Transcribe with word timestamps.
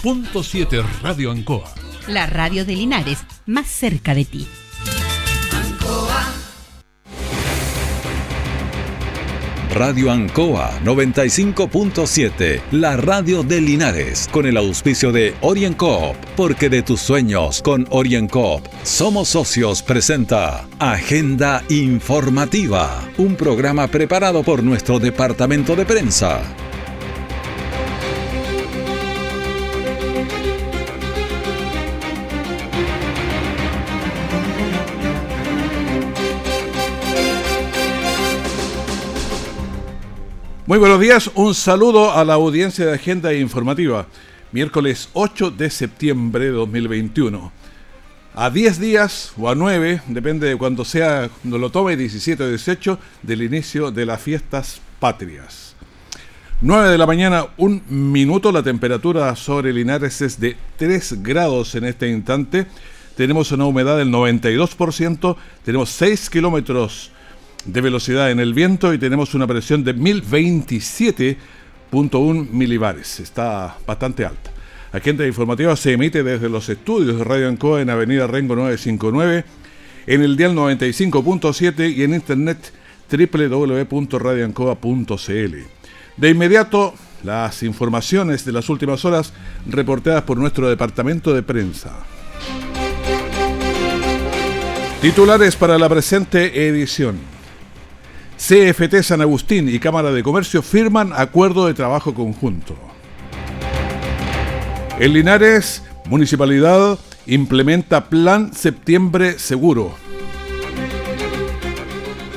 Punto 0.00 0.44
7 0.44 0.80
Radio 1.02 1.32
Ancoa. 1.32 1.74
La 2.06 2.26
radio 2.26 2.64
de 2.64 2.76
Linares, 2.76 3.18
más 3.46 3.66
cerca 3.66 4.14
de 4.14 4.24
ti. 4.24 4.46
Radio 9.74 10.12
Ancoa 10.12 10.78
95.7, 10.84 12.60
la 12.70 12.96
radio 12.96 13.42
de 13.42 13.60
Linares, 13.60 14.28
con 14.30 14.46
el 14.46 14.56
auspicio 14.56 15.10
de 15.10 15.34
OrienCoop, 15.40 16.14
porque 16.36 16.68
de 16.68 16.84
tus 16.84 17.00
sueños 17.00 17.60
con 17.60 17.84
OrienCoop 17.90 18.68
somos 18.84 19.30
socios 19.30 19.82
presenta 19.82 20.64
Agenda 20.78 21.64
Informativa, 21.70 23.02
un 23.16 23.34
programa 23.34 23.88
preparado 23.88 24.44
por 24.44 24.62
nuestro 24.62 25.00
departamento 25.00 25.74
de 25.74 25.84
prensa. 25.84 26.40
Muy 40.78 40.90
buenos 40.90 41.00
días, 41.00 41.30
un 41.34 41.56
saludo 41.56 42.12
a 42.12 42.24
la 42.24 42.34
audiencia 42.34 42.86
de 42.86 42.94
Agenda 42.94 43.34
Informativa. 43.34 44.06
Miércoles 44.52 45.08
8 45.12 45.50
de 45.50 45.70
septiembre 45.70 46.44
de 46.44 46.50
2021. 46.52 47.50
A 48.36 48.48
10 48.48 48.78
días 48.78 49.32
o 49.36 49.50
a 49.50 49.56
9, 49.56 50.02
depende 50.06 50.46
de 50.46 50.56
cuando 50.56 50.84
sea, 50.84 51.30
cuando 51.42 51.58
lo 51.58 51.70
tome, 51.70 51.96
17 51.96 52.44
o 52.44 52.48
18, 52.48 52.96
del 53.24 53.42
inicio 53.42 53.90
de 53.90 54.06
las 54.06 54.22
fiestas 54.22 54.80
patrias. 55.00 55.74
9 56.60 56.90
de 56.90 56.98
la 56.98 57.06
mañana, 57.06 57.46
un 57.56 57.82
minuto, 57.88 58.52
la 58.52 58.62
temperatura 58.62 59.34
sobre 59.34 59.72
Linares 59.72 60.20
es 60.20 60.38
de 60.38 60.56
3 60.76 61.24
grados 61.24 61.74
en 61.74 61.86
este 61.86 62.08
instante. 62.08 62.68
Tenemos 63.16 63.50
una 63.50 63.64
humedad 63.64 63.96
del 63.96 64.12
92%, 64.12 65.36
tenemos 65.64 65.90
6 65.90 66.30
kilómetros 66.30 67.10
de 67.68 67.80
velocidad 67.82 68.30
en 68.30 68.40
el 68.40 68.54
viento 68.54 68.94
y 68.94 68.98
tenemos 68.98 69.34
una 69.34 69.46
presión 69.46 69.84
de 69.84 69.94
1027.1 69.94 72.50
milibares. 72.50 73.20
Está 73.20 73.76
bastante 73.86 74.24
alta. 74.24 74.50
Agenda 74.90 75.26
informativa 75.26 75.76
se 75.76 75.92
emite 75.92 76.22
desde 76.22 76.48
los 76.48 76.70
estudios 76.70 77.18
de 77.18 77.24
Radio 77.24 77.48
Ancoa 77.48 77.82
en 77.82 77.90
Avenida 77.90 78.26
Rengo 78.26 78.56
959, 78.56 79.44
en 80.06 80.22
el 80.22 80.38
dial 80.38 80.54
95.7 80.54 81.94
y 81.94 82.04
en 82.04 82.14
internet 82.14 82.72
www.radioancoa.cl. 83.10 85.56
De 86.16 86.30
inmediato, 86.30 86.94
las 87.22 87.62
informaciones 87.62 88.46
de 88.46 88.52
las 88.52 88.70
últimas 88.70 89.04
horas 89.04 89.34
reportadas 89.66 90.22
por 90.22 90.38
nuestro 90.38 90.70
departamento 90.70 91.34
de 91.34 91.42
prensa. 91.42 91.98
Titulares 95.02 95.54
para 95.54 95.76
la 95.78 95.88
presente 95.88 96.66
edición. 96.66 97.37
CFT 98.38 99.02
San 99.02 99.20
Agustín 99.20 99.68
y 99.68 99.80
Cámara 99.80 100.12
de 100.12 100.22
Comercio 100.22 100.62
firman 100.62 101.12
acuerdo 101.12 101.66
de 101.66 101.74
trabajo 101.74 102.14
conjunto. 102.14 102.76
En 105.00 105.12
Linares, 105.12 105.82
Municipalidad 106.06 106.98
implementa 107.26 108.08
Plan 108.08 108.54
Septiembre 108.54 109.38
Seguro. 109.38 109.94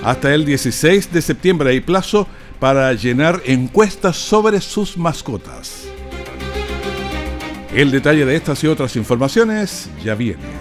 Hasta 0.03 0.33
el 0.33 0.43
16 0.43 1.13
de 1.13 1.21
septiembre 1.21 1.69
hay 1.69 1.81
plazo 1.81 2.27
para 2.59 2.91
llenar 2.93 3.41
encuestas 3.45 4.17
sobre 4.17 4.59
sus 4.59 4.97
mascotas. 4.97 5.85
El 7.73 7.91
detalle 7.91 8.25
de 8.25 8.35
estas 8.35 8.63
y 8.63 8.67
otras 8.67 8.95
informaciones 8.95 9.89
ya 10.03 10.15
viene 10.15 10.60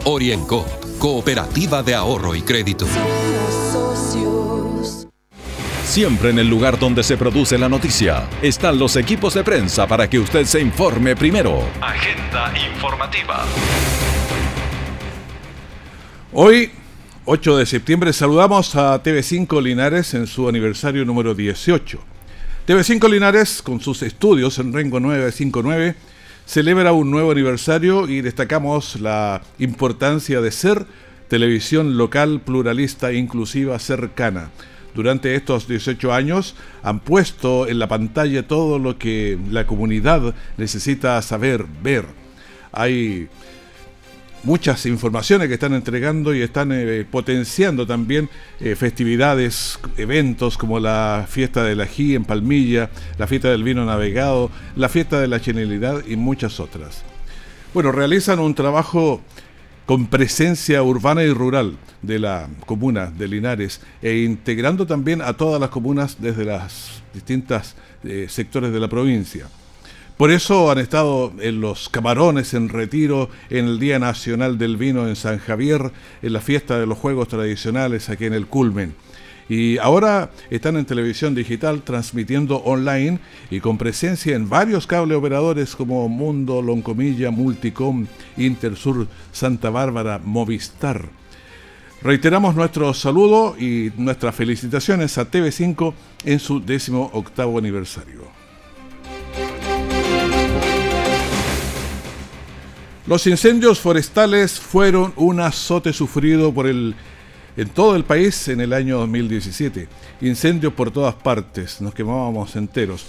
Oriencop, 0.03 0.65
cooperativa 0.97 1.83
de 1.83 1.93
ahorro 1.93 2.33
y 2.33 2.41
crédito. 2.41 2.87
Siempre 5.83 6.31
en 6.31 6.39
el 6.39 6.47
lugar 6.47 6.79
donde 6.79 7.03
se 7.03 7.17
produce 7.17 7.55
la 7.59 7.69
noticia 7.69 8.27
están 8.41 8.79
los 8.79 8.95
equipos 8.95 9.35
de 9.35 9.43
prensa 9.43 9.85
para 9.85 10.09
que 10.09 10.17
usted 10.17 10.45
se 10.45 10.59
informe 10.59 11.15
primero. 11.15 11.59
Agenda 11.81 12.51
informativa. 12.73 13.45
Hoy, 16.33 16.71
8 17.25 17.57
de 17.57 17.65
septiembre, 17.67 18.11
saludamos 18.11 18.75
a 18.75 19.03
TV5 19.03 19.61
Linares 19.61 20.15
en 20.15 20.25
su 20.25 20.49
aniversario 20.49 21.05
número 21.05 21.35
18. 21.35 21.99
TV5 22.67 23.07
Linares, 23.07 23.61
con 23.61 23.79
sus 23.79 24.01
estudios 24.01 24.57
en 24.57 24.73
Rengo 24.73 24.99
959, 24.99 25.95
celebra 26.51 26.91
un 26.91 27.09
nuevo 27.09 27.31
aniversario 27.31 28.09
y 28.09 28.19
destacamos 28.19 28.99
la 28.99 29.41
importancia 29.57 30.41
de 30.41 30.51
ser 30.51 30.85
televisión 31.29 31.95
local, 31.95 32.41
pluralista, 32.41 33.13
inclusiva, 33.13 33.79
cercana. 33.79 34.49
Durante 34.93 35.33
estos 35.35 35.65
18 35.69 36.11
años 36.11 36.57
han 36.83 36.99
puesto 36.99 37.69
en 37.69 37.79
la 37.79 37.87
pantalla 37.87 38.49
todo 38.49 38.79
lo 38.79 38.97
que 38.97 39.39
la 39.49 39.65
comunidad 39.65 40.35
necesita 40.57 41.21
saber, 41.21 41.65
ver. 41.81 42.03
Hay 42.73 43.29
muchas 44.43 44.85
informaciones 44.85 45.47
que 45.47 45.55
están 45.55 45.73
entregando 45.73 46.33
y 46.33 46.41
están 46.41 46.71
eh, 46.71 47.05
potenciando 47.09 47.85
también 47.85 48.29
eh, 48.59 48.75
festividades, 48.75 49.79
eventos 49.97 50.57
como 50.57 50.79
la 50.79 51.25
fiesta 51.29 51.63
del 51.63 51.81
ají 51.81 52.15
en 52.15 52.25
Palmilla, 52.25 52.89
la 53.17 53.27
fiesta 53.27 53.49
del 53.49 53.63
vino 53.63 53.85
navegado, 53.85 54.49
la 54.75 54.89
fiesta 54.89 55.19
de 55.19 55.27
la 55.27 55.39
genialidad 55.39 56.03
y 56.07 56.15
muchas 56.15 56.59
otras. 56.59 57.03
Bueno, 57.73 57.91
realizan 57.91 58.39
un 58.39 58.55
trabajo 58.55 59.21
con 59.85 60.07
presencia 60.07 60.83
urbana 60.83 61.23
y 61.23 61.31
rural 61.31 61.77
de 62.01 62.19
la 62.19 62.47
comuna 62.65 63.07
de 63.07 63.27
Linares 63.27 63.81
e 64.01 64.19
integrando 64.19 64.85
también 64.85 65.21
a 65.21 65.33
todas 65.33 65.59
las 65.59 65.69
comunas 65.69 66.17
desde 66.19 66.45
las 66.45 67.01
distintas 67.13 67.75
eh, 68.03 68.27
sectores 68.29 68.71
de 68.71 68.79
la 68.79 68.87
provincia. 68.87 69.47
Por 70.21 70.29
eso 70.29 70.69
han 70.69 70.77
estado 70.77 71.33
en 71.39 71.61
los 71.61 71.89
camarones 71.89 72.53
en 72.53 72.69
retiro, 72.69 73.27
en 73.49 73.65
el 73.65 73.79
Día 73.79 73.97
Nacional 73.97 74.59
del 74.59 74.77
Vino 74.77 75.07
en 75.07 75.15
San 75.15 75.39
Javier, 75.39 75.91
en 76.21 76.33
la 76.33 76.41
fiesta 76.41 76.79
de 76.79 76.85
los 76.85 76.99
Juegos 76.99 77.27
Tradicionales 77.27 78.07
aquí 78.07 78.25
en 78.25 78.35
el 78.35 78.45
Culmen. 78.45 78.93
Y 79.49 79.79
ahora 79.79 80.29
están 80.51 80.77
en 80.77 80.85
televisión 80.85 81.33
digital 81.33 81.81
transmitiendo 81.81 82.57
online 82.57 83.17
y 83.49 83.61
con 83.61 83.79
presencia 83.79 84.35
en 84.35 84.47
varios 84.47 84.85
cable 84.85 85.15
operadores 85.15 85.75
como 85.75 86.07
Mundo, 86.07 86.61
Loncomilla, 86.61 87.31
Multicom, 87.31 88.05
Intersur, 88.37 89.07
Santa 89.31 89.71
Bárbara, 89.71 90.21
Movistar. 90.23 91.09
Reiteramos 92.03 92.53
nuestro 92.53 92.93
saludo 92.93 93.55
y 93.57 93.91
nuestras 93.97 94.35
felicitaciones 94.35 95.17
a 95.17 95.31
TV5 95.31 95.95
en 96.25 96.39
su 96.39 96.63
décimo 96.63 97.09
octavo 97.11 97.57
aniversario. 97.57 98.40
Los 103.07 103.25
incendios 103.25 103.79
forestales 103.79 104.59
fueron 104.59 105.13
un 105.15 105.39
azote 105.39 105.91
sufrido 105.91 106.53
por 106.53 106.67
el 106.67 106.95
en 107.57 107.69
todo 107.69 107.95
el 107.95 108.03
país 108.03 108.47
en 108.47 108.61
el 108.61 108.73
año 108.73 108.97
2017. 108.99 109.87
Incendios 110.21 110.73
por 110.73 110.91
todas 110.91 111.15
partes, 111.15 111.81
nos 111.81 111.93
quemábamos 111.93 112.55
enteros. 112.55 113.05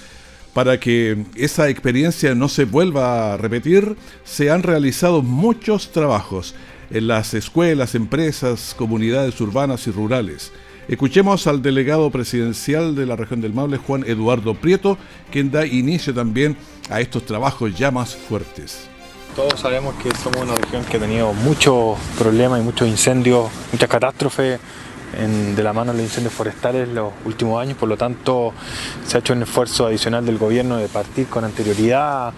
Para 0.54 0.78
que 0.80 1.24
esa 1.34 1.68
experiencia 1.68 2.34
no 2.34 2.48
se 2.48 2.64
vuelva 2.64 3.32
a 3.32 3.36
repetir, 3.36 3.96
se 4.24 4.50
han 4.50 4.62
realizado 4.62 5.22
muchos 5.22 5.92
trabajos 5.92 6.54
en 6.90 7.06
las 7.06 7.32
escuelas, 7.34 7.94
empresas, 7.94 8.74
comunidades 8.76 9.40
urbanas 9.40 9.86
y 9.86 9.90
rurales. 9.90 10.52
Escuchemos 10.88 11.46
al 11.46 11.62
delegado 11.62 12.10
presidencial 12.10 12.94
de 12.94 13.06
la 13.06 13.16
región 13.16 13.40
del 13.40 13.54
Maule, 13.54 13.78
Juan 13.78 14.04
Eduardo 14.06 14.54
Prieto, 14.54 14.98
quien 15.30 15.50
da 15.50 15.64
inicio 15.64 16.12
también 16.12 16.56
a 16.90 17.00
estos 17.00 17.24
trabajos 17.24 17.78
ya 17.78 17.90
más 17.90 18.14
fuertes. 18.16 18.91
Todos 19.34 19.60
sabemos 19.60 19.94
que 19.94 20.14
somos 20.22 20.42
una 20.42 20.54
región 20.56 20.84
que 20.84 20.98
ha 20.98 21.00
tenido 21.00 21.32
muchos 21.32 21.98
problemas 22.18 22.60
y 22.60 22.62
muchos 22.62 22.86
incendios, 22.86 23.50
muchas 23.72 23.88
catástrofes 23.88 24.60
de 25.12 25.62
la 25.62 25.72
mano 25.72 25.92
de 25.92 25.98
los 25.98 26.06
incendios 26.06 26.32
forestales 26.32 26.88
los 26.88 27.12
últimos 27.24 27.60
años, 27.60 27.76
por 27.76 27.88
lo 27.88 27.96
tanto 27.96 28.52
se 29.06 29.16
ha 29.16 29.20
hecho 29.20 29.34
un 29.34 29.42
esfuerzo 29.42 29.86
adicional 29.86 30.24
del 30.24 30.38
gobierno 30.38 30.78
de 30.78 30.88
partir 30.88 31.26
con 31.26 31.44
anterioridad 31.44 32.32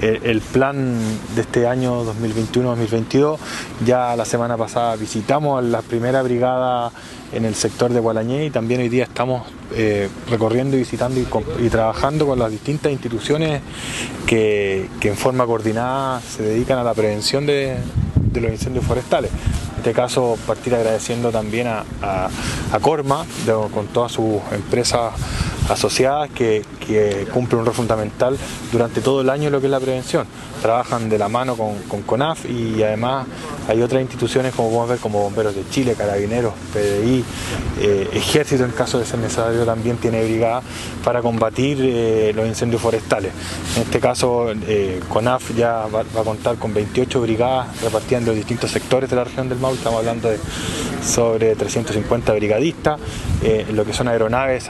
eh, 0.00 0.20
el 0.22 0.40
plan 0.40 0.96
de 1.34 1.40
este 1.40 1.66
año 1.66 2.04
2021-2022. 2.04 3.38
Ya 3.84 4.14
la 4.16 4.24
semana 4.24 4.56
pasada 4.56 4.96
visitamos 4.96 5.58
a 5.58 5.62
la 5.62 5.82
primera 5.82 6.22
brigada 6.22 6.92
en 7.32 7.44
el 7.44 7.54
sector 7.54 7.92
de 7.92 8.00
Gualañé 8.00 8.46
y 8.46 8.50
también 8.50 8.80
hoy 8.80 8.88
día 8.88 9.04
estamos 9.04 9.46
eh, 9.72 10.08
recorriendo 10.28 10.76
y 10.76 10.80
visitando 10.80 11.20
y, 11.20 11.68
trabajando 11.68 12.26
con 12.26 12.38
las 12.38 12.50
distintas 12.50 12.90
instituciones 12.90 13.62
que, 14.26 14.88
en 15.00 15.16
forma 15.16 15.46
coordinada 15.46 16.20
se 16.20 16.42
dedican 16.42 16.78
a 16.78 16.84
la 16.84 16.94
prevención 16.94 17.46
de, 17.46 17.76
los 18.34 18.50
incendios 18.50 18.84
forestales. 18.84 19.30
Este 19.80 19.94
caso, 19.94 20.36
partir 20.46 20.74
agradeciendo 20.74 21.32
también 21.32 21.66
a, 21.66 22.28
Corma, 22.82 23.24
con 23.72 23.86
todas 23.86 24.12
sus 24.12 24.42
empresas 24.52 25.14
asociadas 25.70 26.28
que, 26.30 26.62
que 26.86 27.26
cumplen 27.32 27.60
un 27.60 27.66
rol 27.66 27.74
fundamental 27.74 28.36
durante 28.72 29.00
todo 29.00 29.20
el 29.20 29.30
año 29.30 29.50
lo 29.50 29.60
que 29.60 29.66
es 29.66 29.70
la 29.70 29.80
prevención. 29.80 30.26
Trabajan 30.60 31.08
de 31.08 31.18
la 31.18 31.28
mano 31.28 31.56
con, 31.56 31.78
con 31.88 32.02
CONAF 32.02 32.44
y 32.44 32.82
además 32.82 33.26
hay 33.68 33.82
otras 33.82 34.02
instituciones 34.02 34.52
como 34.54 34.68
podemos 34.68 34.88
ver 34.88 34.98
como 34.98 35.22
Bomberos 35.22 35.54
de 35.54 35.62
Chile, 35.70 35.94
Carabineros, 35.96 36.52
PDI, 36.72 37.24
eh, 37.80 38.08
Ejército 38.12 38.64
en 38.64 38.72
caso 38.72 38.98
de 38.98 39.06
ser 39.06 39.20
necesario 39.20 39.64
también 39.64 39.96
tiene 39.96 40.24
brigada 40.24 40.60
para 41.04 41.22
combatir 41.22 41.78
eh, 41.80 42.32
los 42.34 42.46
incendios 42.46 42.82
forestales. 42.82 43.32
En 43.76 43.82
este 43.82 44.00
caso 44.00 44.48
eh, 44.66 45.00
CONAF 45.08 45.54
ya 45.56 45.86
va, 45.86 46.00
a 46.00 46.24
contar 46.24 46.56
con 46.56 46.74
28 46.74 47.20
brigadas 47.20 47.80
repartidas 47.80 48.22
en 48.22 48.26
los 48.26 48.36
distintos 48.36 48.70
sectores 48.70 49.08
de 49.08 49.16
la 49.16 49.24
región 49.24 49.48
del 49.48 49.58
Maule, 49.58 49.78
estamos 49.78 50.00
hablando 50.00 50.28
de 50.28 50.38
sobre 51.04 51.54
350 51.54 52.32
brigadistas, 52.34 53.00
lo 53.72 53.84
que 53.86 53.94
son 53.94 54.08
aeronaves 54.08 54.68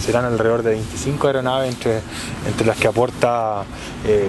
serán 0.00 0.24
alrededor 0.32 0.62
de 0.62 0.70
25 0.70 1.26
aeronaves 1.26 1.74
entre, 1.74 2.00
entre 2.46 2.66
las 2.66 2.76
que 2.76 2.88
aporta 2.88 3.64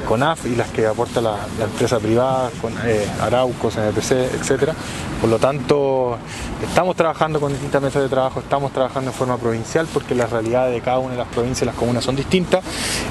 CONAF 0.07 0.45
y 0.45 0.55
las 0.55 0.69
que 0.69 0.87
aporta 0.87 1.21
la, 1.21 1.37
empresa 1.61 1.99
privada, 1.99 2.49
con, 2.61 2.73
Arauco, 3.21 3.69
CNPC, 3.69 4.11
etcétera. 4.33 4.73
Por 5.21 5.29
lo 5.29 5.37
tanto, 5.37 6.17
estamos 6.63 6.95
trabajando 6.95 7.39
con 7.39 7.51
distintas 7.51 7.81
mesas 7.81 8.01
de 8.03 8.09
trabajo, 8.09 8.39
estamos 8.39 8.71
trabajando 8.71 9.11
en 9.11 9.15
forma 9.15 9.37
provincial 9.37 9.87
porque 9.93 10.15
las 10.15 10.31
realidades 10.31 10.73
de 10.73 10.81
cada 10.81 10.99
una 10.99 11.11
de 11.11 11.17
las 11.17 11.27
provincias 11.27 11.63
y 11.63 11.65
las 11.65 11.75
comunas 11.75 12.03
son 12.03 12.15
distintas 12.15 12.63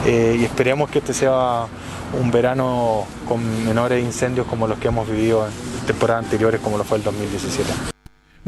eh, 0.07 0.37
y 0.41 0.45
esperemos 0.45 0.91
que 0.91 0.99
este 0.99 1.15
sea 1.15 1.67
un 2.19 2.31
verano 2.31 3.05
con 3.29 3.65
menores 3.65 4.03
incendios 4.03 4.47
como 4.47 4.67
los 4.67 4.79
que 4.79 4.89
hemos 4.89 5.09
vivido 5.09 5.47
en 5.47 5.87
temporadas 5.87 6.25
anteriores 6.25 6.61
como 6.61 6.79
lo 6.79 6.85
fue 6.85 6.99
el 6.99 7.05
2017. 7.05 7.98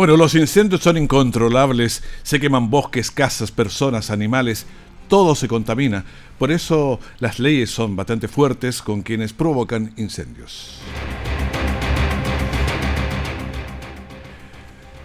Bueno, 0.00 0.17
los 0.17 0.35
incendios 0.35 0.81
son 0.81 0.97
incontrolables, 0.97 2.02
se 2.23 2.41
queman 2.41 2.70
bosques, 2.70 3.11
casas, 3.11 3.50
personas, 3.50 4.08
animales, 4.11 4.64
todo 5.08 5.35
se 5.35 5.47
contamina. 5.47 6.06
Por 6.38 6.50
eso 6.50 6.99
las 7.19 7.38
leyes 7.38 7.69
son 7.69 7.97
bastante 7.97 8.26
fuertes 8.26 8.81
con 8.81 9.02
quienes 9.02 9.35
provocan 9.35 9.93
incendios. 9.99 10.79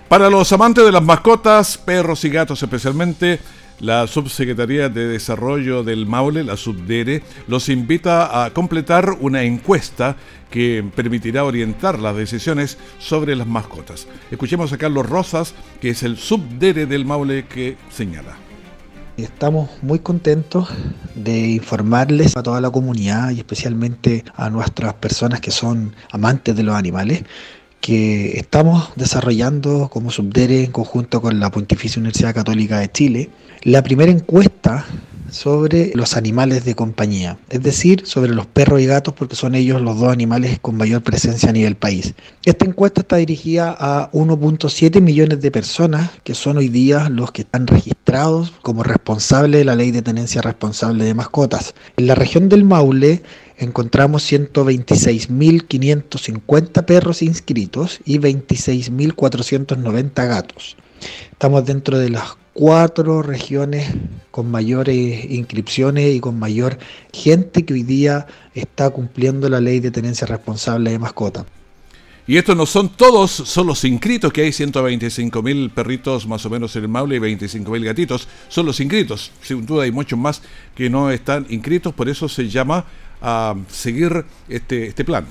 Para 0.07 0.29
los 0.29 0.49
amantes 0.53 0.85
de 0.85 0.93
las 0.93 1.03
mascotas, 1.03 1.77
perros 1.77 2.23
y 2.23 2.29
gatos 2.29 2.63
especialmente, 2.63 3.41
la 3.79 4.07
Subsecretaría 4.07 4.89
de 4.89 5.07
Desarrollo 5.07 5.83
del 5.83 6.05
Maule, 6.05 6.43
la 6.43 6.57
Subdere, 6.57 7.23
los 7.47 7.69
invita 7.69 8.45
a 8.45 8.51
completar 8.51 9.17
una 9.19 9.43
encuesta 9.43 10.15
que 10.49 10.83
permitirá 10.95 11.43
orientar 11.43 11.99
las 11.99 12.15
decisiones 12.15 12.77
sobre 12.99 13.35
las 13.35 13.47
mascotas. 13.47 14.07
Escuchemos 14.31 14.71
a 14.71 14.77
Carlos 14.77 15.07
Rosas, 15.09 15.53
que 15.81 15.89
es 15.89 16.03
el 16.03 16.17
Subdere 16.17 16.85
del 16.85 17.05
Maule, 17.05 17.45
que 17.45 17.77
señala. 17.91 18.37
Estamos 19.17 19.69
muy 19.81 19.99
contentos 19.99 20.69
de 21.15 21.51
informarles 21.51 22.35
a 22.35 22.43
toda 22.43 22.59
la 22.59 22.69
comunidad 22.69 23.31
y 23.31 23.39
especialmente 23.39 24.25
a 24.35 24.49
nuestras 24.49 24.93
personas 24.95 25.39
que 25.39 25.51
son 25.51 25.95
amantes 26.11 26.55
de 26.55 26.63
los 26.63 26.75
animales 26.75 27.23
que 27.79 28.39
estamos 28.39 28.89
desarrollando 28.95 29.89
como 29.89 30.09
Subdere 30.09 30.63
en 30.63 30.71
conjunto 30.71 31.21
con 31.21 31.39
la 31.39 31.51
Pontificia 31.51 31.99
Universidad 31.99 32.33
Católica 32.33 32.79
de 32.79 32.91
Chile 32.91 33.29
la 33.65 33.83
primera 33.83 34.11
encuesta 34.11 34.85
sobre 35.31 35.91
los 35.95 36.15
animales 36.15 36.65
de 36.65 36.75
compañía, 36.75 37.39
es 37.49 37.63
decir, 37.63 38.05
sobre 38.05 38.31
los 38.31 38.45
perros 38.45 38.79
y 38.79 38.85
gatos 38.85 39.15
porque 39.15 39.35
son 39.35 39.55
ellos 39.55 39.81
los 39.81 39.99
dos 39.99 40.13
animales 40.13 40.59
con 40.61 40.77
mayor 40.77 41.01
presencia 41.01 41.49
a 41.49 41.51
nivel 41.51 41.75
país. 41.75 42.13
Esta 42.45 42.65
encuesta 42.65 43.01
está 43.01 43.15
dirigida 43.15 43.75
a 43.77 44.11
1.7 44.11 45.01
millones 45.01 45.41
de 45.41 45.49
personas 45.49 46.11
que 46.23 46.35
son 46.35 46.57
hoy 46.57 46.69
día 46.69 47.09
los 47.09 47.31
que 47.31 47.41
están 47.41 47.65
registrados 47.65 48.53
como 48.61 48.83
responsables 48.83 49.61
de 49.61 49.65
la 49.65 49.75
ley 49.75 49.89
de 49.89 50.03
tenencia 50.03 50.43
responsable 50.43 51.03
de 51.03 51.15
mascotas. 51.15 51.73
En 51.97 52.05
la 52.05 52.13
región 52.13 52.49
del 52.49 52.65
Maule 52.65 53.23
encontramos 53.57 54.31
126.550 54.31 56.85
perros 56.85 57.23
inscritos 57.23 57.99
y 58.05 58.19
26.490 58.19 60.27
gatos. 60.27 60.77
Estamos 61.31 61.65
dentro 61.65 61.97
de 61.97 62.11
las 62.11 62.37
cuatro 62.55 63.21
regiones 63.21 63.93
con 64.31 64.49
mayores 64.49 65.29
inscripciones 65.29 66.15
y 66.15 66.21
con 66.21 66.39
mayor 66.39 66.79
gente 67.11 67.65
que 67.65 67.73
hoy 67.73 67.83
día 67.83 68.27
está 68.53 68.89
cumpliendo 68.91 69.49
la 69.49 69.59
ley 69.59 69.81
de 69.81 69.91
tenencia 69.91 70.25
responsable 70.25 70.91
de 70.91 70.97
mascota. 70.97 71.45
Y 72.25 72.37
estos 72.37 72.55
no 72.55 72.65
son 72.65 72.89
todos, 72.89 73.29
son 73.29 73.67
los 73.67 73.83
inscritos, 73.83 74.31
que 74.31 74.41
hay 74.41 74.53
125 74.53 75.43
mil 75.43 75.69
perritos 75.69 76.25
más 76.25 76.45
o 76.45 76.49
menos 76.49 76.73
en 76.77 76.83
el 76.83 76.87
Maule 76.87 77.17
y 77.17 77.19
25 77.19 77.69
mil 77.69 77.83
gatitos, 77.83 78.27
son 78.47 78.65
los 78.65 78.79
inscritos. 78.79 79.31
Sin 79.41 79.65
duda 79.65 79.83
hay 79.83 79.91
muchos 79.91 80.17
más 80.17 80.41
que 80.73 80.89
no 80.89 81.11
están 81.11 81.45
inscritos, 81.49 81.93
por 81.93 82.07
eso 82.07 82.29
se 82.29 82.47
llama 82.47 82.85
a 83.21 83.53
seguir 83.69 84.25
este, 84.47 84.87
este 84.87 85.03
plan. 85.03 85.25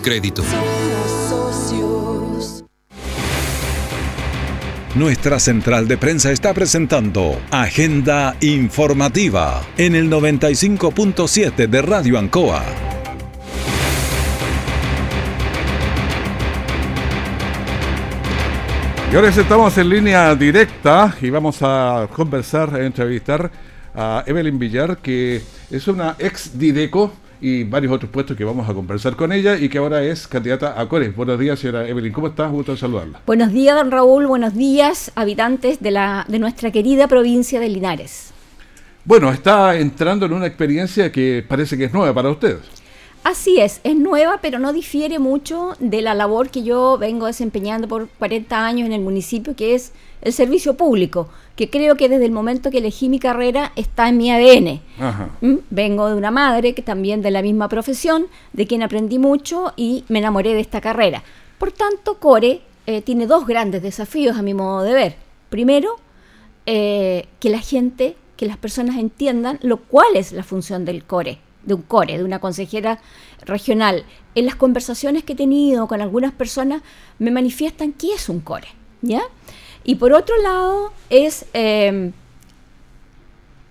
crédito. 0.00 0.42
Nuestra 4.94 5.38
central 5.38 5.86
de 5.86 5.96
prensa 5.96 6.32
está 6.32 6.52
presentando 6.52 7.40
Agenda 7.50 8.34
Informativa 8.40 9.62
en 9.76 9.94
el 9.94 10.10
95.7 10.10 11.68
de 11.68 11.82
Radio 11.82 12.18
Ancoa. 12.18 12.64
Y 19.12 19.14
ahora 19.14 19.28
estamos 19.28 19.78
en 19.78 19.88
línea 19.88 20.34
directa 20.34 21.16
y 21.22 21.30
vamos 21.30 21.58
a 21.62 22.08
conversar, 22.12 22.74
a 22.74 22.84
entrevistar 22.84 23.50
a 23.94 24.24
Evelyn 24.26 24.58
Villar, 24.58 24.98
que 24.98 25.40
es 25.70 25.88
una 25.88 26.16
ex 26.18 26.58
Dideco 26.58 27.12
y 27.40 27.64
varios 27.64 27.92
otros 27.92 28.10
puestos 28.10 28.36
que 28.36 28.44
vamos 28.44 28.68
a 28.68 28.74
conversar 28.74 29.16
con 29.16 29.32
ella 29.32 29.56
y 29.56 29.68
que 29.68 29.78
ahora 29.78 30.02
es 30.02 30.26
candidata 30.26 30.78
a. 30.78 30.84
Buenos 30.84 31.38
días, 31.38 31.58
señora 31.58 31.86
Evelyn. 31.86 32.12
¿Cómo 32.12 32.28
estás? 32.28 32.50
Gusto 32.50 32.72
de 32.72 32.78
saludarla. 32.78 33.20
Buenos 33.26 33.52
días, 33.52 33.76
don 33.76 33.90
Raúl. 33.90 34.26
Buenos 34.26 34.54
días, 34.54 35.12
habitantes 35.14 35.80
de, 35.80 35.90
la, 35.90 36.24
de 36.28 36.38
nuestra 36.38 36.70
querida 36.70 37.06
provincia 37.08 37.60
de 37.60 37.68
Linares. 37.68 38.32
Bueno, 39.04 39.30
está 39.30 39.76
entrando 39.76 40.26
en 40.26 40.32
una 40.32 40.46
experiencia 40.46 41.12
que 41.12 41.44
parece 41.46 41.78
que 41.78 41.84
es 41.84 41.92
nueva 41.92 42.12
para 42.12 42.30
ustedes. 42.30 42.60
Así 43.24 43.60
es, 43.60 43.80
es 43.84 43.96
nueva, 43.96 44.38
pero 44.40 44.58
no 44.58 44.72
difiere 44.72 45.18
mucho 45.18 45.74
de 45.80 46.02
la 46.02 46.14
labor 46.14 46.50
que 46.50 46.62
yo 46.62 46.98
vengo 46.98 47.26
desempeñando 47.26 47.88
por 47.88 48.08
40 48.08 48.64
años 48.64 48.86
en 48.86 48.92
el 48.92 49.00
municipio, 49.00 49.54
que 49.54 49.74
es 49.74 49.92
el 50.22 50.32
servicio 50.32 50.74
público, 50.74 51.28
que 51.58 51.68
creo 51.68 51.96
que 51.96 52.08
desde 52.08 52.24
el 52.24 52.30
momento 52.30 52.70
que 52.70 52.78
elegí 52.78 53.08
mi 53.08 53.18
carrera 53.18 53.72
está 53.74 54.08
en 54.08 54.16
mi 54.16 54.30
ADN. 54.30 54.80
¿Mm? 55.40 55.56
Vengo 55.70 56.08
de 56.08 56.14
una 56.14 56.30
madre 56.30 56.72
que 56.72 56.82
también 56.82 57.20
de 57.20 57.32
la 57.32 57.42
misma 57.42 57.68
profesión, 57.68 58.28
de 58.52 58.68
quien 58.68 58.84
aprendí 58.84 59.18
mucho 59.18 59.72
y 59.74 60.04
me 60.06 60.20
enamoré 60.20 60.54
de 60.54 60.60
esta 60.60 60.80
carrera. 60.80 61.24
Por 61.58 61.72
tanto, 61.72 62.20
Core 62.20 62.60
eh, 62.86 63.02
tiene 63.02 63.26
dos 63.26 63.44
grandes 63.44 63.82
desafíos 63.82 64.36
a 64.36 64.42
mi 64.42 64.54
modo 64.54 64.84
de 64.84 64.94
ver. 64.94 65.16
Primero, 65.50 65.96
eh, 66.64 67.26
que 67.40 67.50
la 67.50 67.58
gente, 67.58 68.14
que 68.36 68.46
las 68.46 68.56
personas 68.56 68.96
entiendan 68.96 69.58
lo 69.60 69.78
cuál 69.78 70.14
es 70.14 70.30
la 70.30 70.44
función 70.44 70.84
del 70.84 71.02
Core 71.02 71.40
de 71.64 71.74
un 71.74 71.82
core, 71.82 72.16
de 72.16 72.24
una 72.24 72.38
consejera 72.38 73.00
regional, 73.44 74.04
en 74.36 74.46
las 74.46 74.54
conversaciones 74.54 75.24
que 75.24 75.32
he 75.32 75.36
tenido 75.36 75.88
con 75.88 76.00
algunas 76.00 76.32
personas 76.32 76.82
me 77.18 77.32
manifiestan 77.32 77.92
qué 77.92 78.14
es 78.14 78.28
un 78.28 78.40
core, 78.40 78.68
¿ya? 79.02 79.22
Y 79.84 79.96
por 79.96 80.12
otro 80.12 80.36
lado 80.42 80.92
es 81.10 81.46
em, 81.52 82.12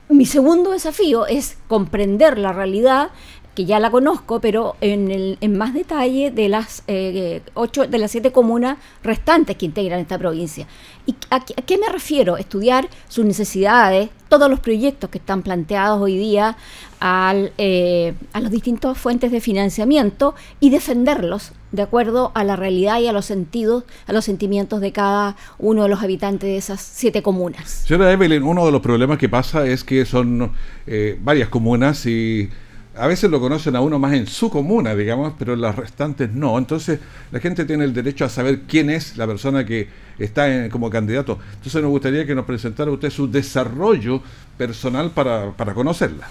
mi 0.10 0.26
segundo 0.26 0.72
desafío 0.72 1.28
es 1.28 1.58
comprender 1.68 2.38
la 2.38 2.54
realidad 2.54 3.10
que 3.58 3.66
ya 3.66 3.80
la 3.80 3.90
conozco, 3.90 4.40
pero 4.40 4.76
en, 4.82 5.10
el, 5.10 5.40
en 5.42 5.58
más 5.58 5.74
detalle 5.74 6.30
de 6.30 6.48
las 6.48 6.84
eh, 6.86 7.42
ocho, 7.56 7.88
de 7.88 7.98
las 7.98 8.12
siete 8.12 8.32
comunas 8.32 8.78
restantes 9.02 9.58
que 9.58 9.66
integran 9.66 10.00
esta 10.00 10.20
provincia. 10.20 10.68
¿Y 11.08 11.16
a, 11.32 11.40
qué 11.40 11.78
me 11.80 11.90
refiero? 11.90 12.38
Estudiar 12.38 12.88
sus 13.10 13.26
necesidades, 13.26 14.12
todos 14.30 14.48
los 14.48 14.60
proyectos 14.60 15.10
que 15.10 15.18
están 15.18 15.42
planteados 15.42 16.00
hoy 16.00 16.20
día 16.20 16.56
al, 17.00 17.52
eh, 17.58 18.14
a 18.32 18.42
las 18.42 18.52
distintas 18.52 18.96
fuentes 18.96 19.32
de 19.32 19.42
financiamiento 19.42 20.36
y 20.60 20.70
defenderlos 20.70 21.52
de 21.72 21.82
acuerdo 21.82 22.32
a 22.36 22.44
la 22.44 22.56
realidad 22.56 23.00
y 23.00 23.08
a 23.08 23.12
los 23.12 23.26
sentidos, 23.26 23.86
a 24.06 24.14
los 24.14 24.24
sentimientos 24.24 24.82
de 24.82 24.92
cada 24.92 25.36
uno 25.58 25.82
de 25.82 25.90
los 25.90 26.04
habitantes 26.04 26.48
de 26.48 26.58
esas 26.58 26.80
siete 26.80 27.24
comunas. 27.24 27.86
Señora 27.88 28.12
Evelyn, 28.12 28.44
uno 28.44 28.68
de 28.68 28.72
los 28.72 28.82
problemas 28.82 29.18
que 29.18 29.30
pasa 29.30 29.66
es 29.66 29.84
que 29.84 30.06
son 30.06 30.52
eh, 30.86 31.18
varias 31.24 31.50
comunas 31.50 32.06
y 32.06 32.52
a 32.98 33.08
veces 33.08 33.30
lo 33.30 33.40
conocen 33.40 33.76
a 33.76 33.82
uno 33.82 34.00
más 34.00 34.14
en 34.14 34.28
su 34.28 34.50
comuna, 34.50 34.96
digamos, 34.96 35.34
pero 35.38 35.56
las 35.56 35.76
restantes 35.76 36.32
no. 36.32 36.58
Entonces, 36.58 37.00
la 37.32 37.40
gente 37.40 37.66
tiene 37.66 37.84
el 37.84 37.94
derecho 37.94 38.26
a 38.26 38.30
saber 38.30 38.62
quién 38.68 38.90
es 38.90 39.18
la 39.18 39.28
persona 39.28 39.66
que 39.66 39.88
está 40.20 40.70
como 40.70 40.90
candidato. 40.90 41.40
Entonces, 41.54 41.82
nos 41.82 41.92
gustaría 41.92 42.26
que 42.26 42.36
nos 42.36 42.46
presentara 42.46 42.92
usted 42.92 43.10
su 43.10 43.30
desarrollo 43.30 44.22
personal 44.58 45.12
para, 45.12 45.52
para 45.52 45.74
conocerla. 45.74 46.28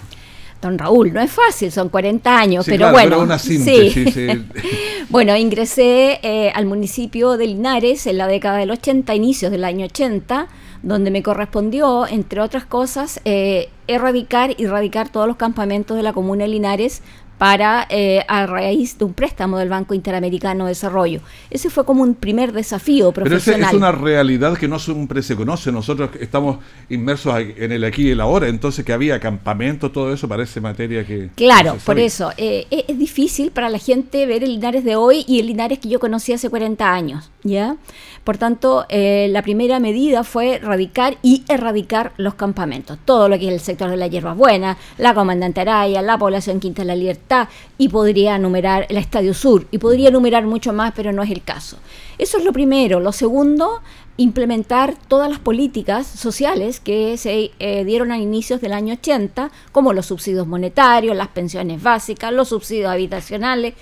Don 0.61 0.77
Raúl, 0.77 1.13
no 1.13 1.21
es 1.21 1.31
fácil, 1.31 1.71
son 1.71 1.89
40 1.89 2.39
años, 2.39 2.65
pero 2.65 2.91
bueno. 2.91 3.19
una 3.19 3.37
síntesis, 3.37 4.13
sí. 4.13 4.27
bueno, 5.09 5.37
ingresé 5.37 6.19
eh, 6.23 6.51
al 6.53 6.65
municipio 6.65 7.37
de 7.37 7.45
Linares 7.45 8.07
en 8.07 8.17
la 8.17 8.27
década 8.27 8.57
del 8.57 8.71
80, 8.71 9.13
inicios 9.13 9.51
del 9.51 9.63
año 9.63 9.85
80 9.85 10.47
donde 10.83 11.11
me 11.11 11.23
correspondió, 11.23 12.07
entre 12.07 12.41
otras 12.41 12.65
cosas, 12.65 13.21
eh, 13.25 13.69
erradicar 13.87 14.55
y 14.57 14.65
erradicar 14.65 15.09
todos 15.09 15.27
los 15.27 15.37
campamentos 15.37 15.97
de 15.97 16.03
la 16.03 16.13
comuna 16.13 16.43
de 16.43 16.49
Linares 16.49 17.01
para 17.37 17.85
eh, 17.89 18.23
a 18.27 18.45
raíz 18.47 18.97
de 18.97 19.05
un 19.05 19.13
préstamo 19.13 19.57
del 19.57 19.69
Banco 19.69 19.93
Interamericano 19.93 20.65
de 20.65 20.69
Desarrollo. 20.69 21.21
Ese 21.49 21.69
fue 21.69 21.85
como 21.85 22.01
un 22.01 22.15
primer 22.15 22.51
desafío 22.51 23.11
profesional. 23.11 23.61
Pero 23.61 23.69
es 23.69 23.77
una 23.77 23.91
realidad 23.91 24.57
que 24.57 24.67
no 24.67 24.79
siempre 24.79 25.21
se 25.21 25.35
conoce. 25.35 25.71
Nosotros 25.71 26.09
estamos 26.19 26.57
inmersos 26.89 27.35
en 27.39 27.71
el 27.71 27.83
aquí 27.83 28.07
y 28.07 28.11
el 28.11 28.21
ahora, 28.21 28.47
entonces 28.47 28.83
que 28.83 28.93
había 28.93 29.19
campamentos, 29.19 29.91
todo 29.91 30.11
eso 30.11 30.27
parece 30.27 30.61
materia 30.61 31.05
que... 31.05 31.29
Claro, 31.35 31.77
por 31.85 31.99
eso. 31.99 32.31
Eh, 32.37 32.65
es 32.87 32.97
difícil 32.97 33.51
para 33.51 33.69
la 33.69 33.77
gente 33.77 34.25
ver 34.25 34.43
el 34.43 34.51
Linares 34.51 34.83
de 34.83 34.95
hoy 34.95 35.23
y 35.27 35.39
el 35.39 35.47
Linares 35.47 35.79
que 35.79 35.89
yo 35.89 35.99
conocí 35.99 36.33
hace 36.33 36.49
40 36.49 36.91
años, 36.91 37.29
¿ya? 37.47 37.77
Por 38.23 38.37
tanto, 38.37 38.85
eh, 38.89 39.27
la 39.31 39.41
primera 39.41 39.79
medida 39.79 40.23
fue 40.23 40.55
erradicar 40.55 41.17
y 41.21 41.43
erradicar 41.47 42.13
los 42.17 42.35
campamentos. 42.35 42.97
Todo 43.05 43.29
lo 43.29 43.39
que 43.39 43.47
es 43.47 43.53
el 43.53 43.59
sector 43.59 43.89
de 43.89 43.97
la 43.97 44.07
hierba 44.07 44.33
buena, 44.33 44.77
la 44.97 45.13
Comandante 45.13 45.61
Araya, 45.61 46.01
la 46.01 46.17
población 46.17 46.59
Quinta 46.59 46.81
de 46.81 46.87
la 46.87 46.95
Libertad, 46.95 47.47
y 47.77 47.89
podría 47.89 48.37
numerar 48.37 48.85
el 48.89 48.97
Estadio 48.97 49.33
Sur 49.33 49.67
y 49.71 49.77
podría 49.77 50.11
numerar 50.11 50.45
mucho 50.45 50.73
más, 50.73 50.93
pero 50.95 51.13
no 51.13 51.23
es 51.23 51.31
el 51.31 51.43
caso. 51.43 51.77
Eso 52.17 52.37
es 52.37 52.43
lo 52.43 52.51
primero. 52.51 52.99
Lo 52.99 53.11
segundo, 53.11 53.81
implementar 54.17 54.95
todas 55.07 55.29
las 55.29 55.39
políticas 55.39 56.07
sociales 56.07 56.79
que 56.79 57.17
se 57.17 57.51
eh, 57.59 57.85
dieron 57.85 58.11
a 58.11 58.17
inicios 58.17 58.59
del 58.59 58.73
año 58.73 58.95
80, 58.95 59.51
como 59.71 59.93
los 59.93 60.07
subsidios 60.07 60.47
monetarios, 60.47 61.15
las 61.15 61.27
pensiones 61.29 61.81
básicas, 61.81 62.33
los 62.33 62.49
subsidios 62.49 62.89
habitacionales. 62.89 63.75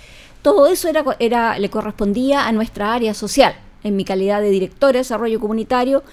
Todo 0.46 0.68
eso 0.68 0.88
era, 0.88 1.04
era, 1.18 1.58
le 1.58 1.70
correspondía 1.70 2.46
a 2.46 2.52
nuestra 2.52 2.94
área 2.94 3.14
social. 3.14 3.56
En 3.82 3.96
mi 3.96 4.04
calidad 4.04 4.40
de 4.40 4.50
directora 4.50 4.92
de 4.92 4.98
desarrollo 4.98 5.40
comunitario, 5.40 6.04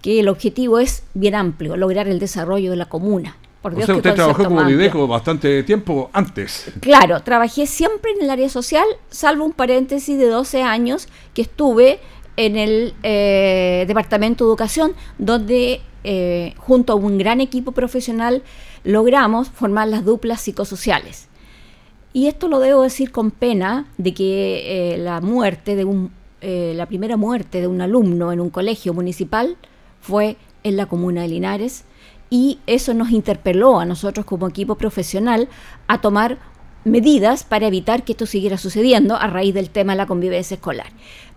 que 0.00 0.20
el 0.20 0.28
objetivo 0.28 0.78
es 0.78 1.02
bien 1.14 1.34
amplio, 1.34 1.76
lograr 1.76 2.06
el 2.06 2.20
desarrollo 2.20 2.70
de 2.70 2.76
la 2.76 2.84
comuna. 2.84 3.36
Por 3.60 3.74
Dios, 3.74 3.82
o 3.82 3.86
sea, 3.86 3.96
usted 3.96 4.14
trabajó 4.14 4.44
como 4.44 4.62
Dideco 4.62 5.08
bastante 5.08 5.64
tiempo 5.64 6.08
antes. 6.12 6.70
Claro, 6.78 7.20
trabajé 7.24 7.66
siempre 7.66 8.12
en 8.12 8.22
el 8.22 8.30
área 8.30 8.48
social, 8.48 8.84
salvo 9.10 9.44
un 9.44 9.54
paréntesis 9.54 10.16
de 10.16 10.28
12 10.28 10.62
años 10.62 11.08
que 11.34 11.42
estuve 11.42 11.98
en 12.36 12.56
el 12.56 12.94
eh, 13.02 13.86
Departamento 13.88 14.44
de 14.44 14.50
Educación, 14.50 14.92
donde 15.18 15.80
eh, 16.04 16.54
junto 16.58 16.92
a 16.92 16.94
un 16.96 17.18
gran 17.18 17.40
equipo 17.40 17.72
profesional 17.72 18.44
logramos 18.84 19.48
formar 19.48 19.88
las 19.88 20.04
duplas 20.04 20.40
psicosociales. 20.42 21.26
Y 22.12 22.26
esto 22.26 22.48
lo 22.48 22.58
debo 22.58 22.82
decir 22.82 23.12
con 23.12 23.30
pena 23.30 23.86
de 23.98 24.14
que 24.14 24.94
eh, 24.94 24.98
la 24.98 25.20
muerte 25.20 25.76
de 25.76 25.84
un, 25.84 26.10
la 26.42 26.86
primera 26.86 27.16
muerte 27.16 27.60
de 27.60 27.66
un 27.66 27.80
alumno 27.80 28.32
en 28.32 28.40
un 28.40 28.50
colegio 28.50 28.94
municipal 28.94 29.56
fue 30.00 30.36
en 30.64 30.76
la 30.76 30.86
comuna 30.86 31.22
de 31.22 31.28
Linares 31.28 31.84
y 32.30 32.60
eso 32.66 32.94
nos 32.94 33.10
interpeló 33.10 33.80
a 33.80 33.84
nosotros 33.84 34.24
como 34.24 34.48
equipo 34.48 34.76
profesional 34.76 35.48
a 35.88 36.00
tomar 36.00 36.38
medidas 36.84 37.44
para 37.44 37.66
evitar 37.66 38.04
que 38.04 38.12
esto 38.12 38.24
siguiera 38.24 38.56
sucediendo 38.56 39.16
a 39.16 39.26
raíz 39.26 39.52
del 39.52 39.68
tema 39.68 39.92
de 39.92 39.98
la 39.98 40.06
convivencia 40.06 40.54
escolar. 40.54 40.86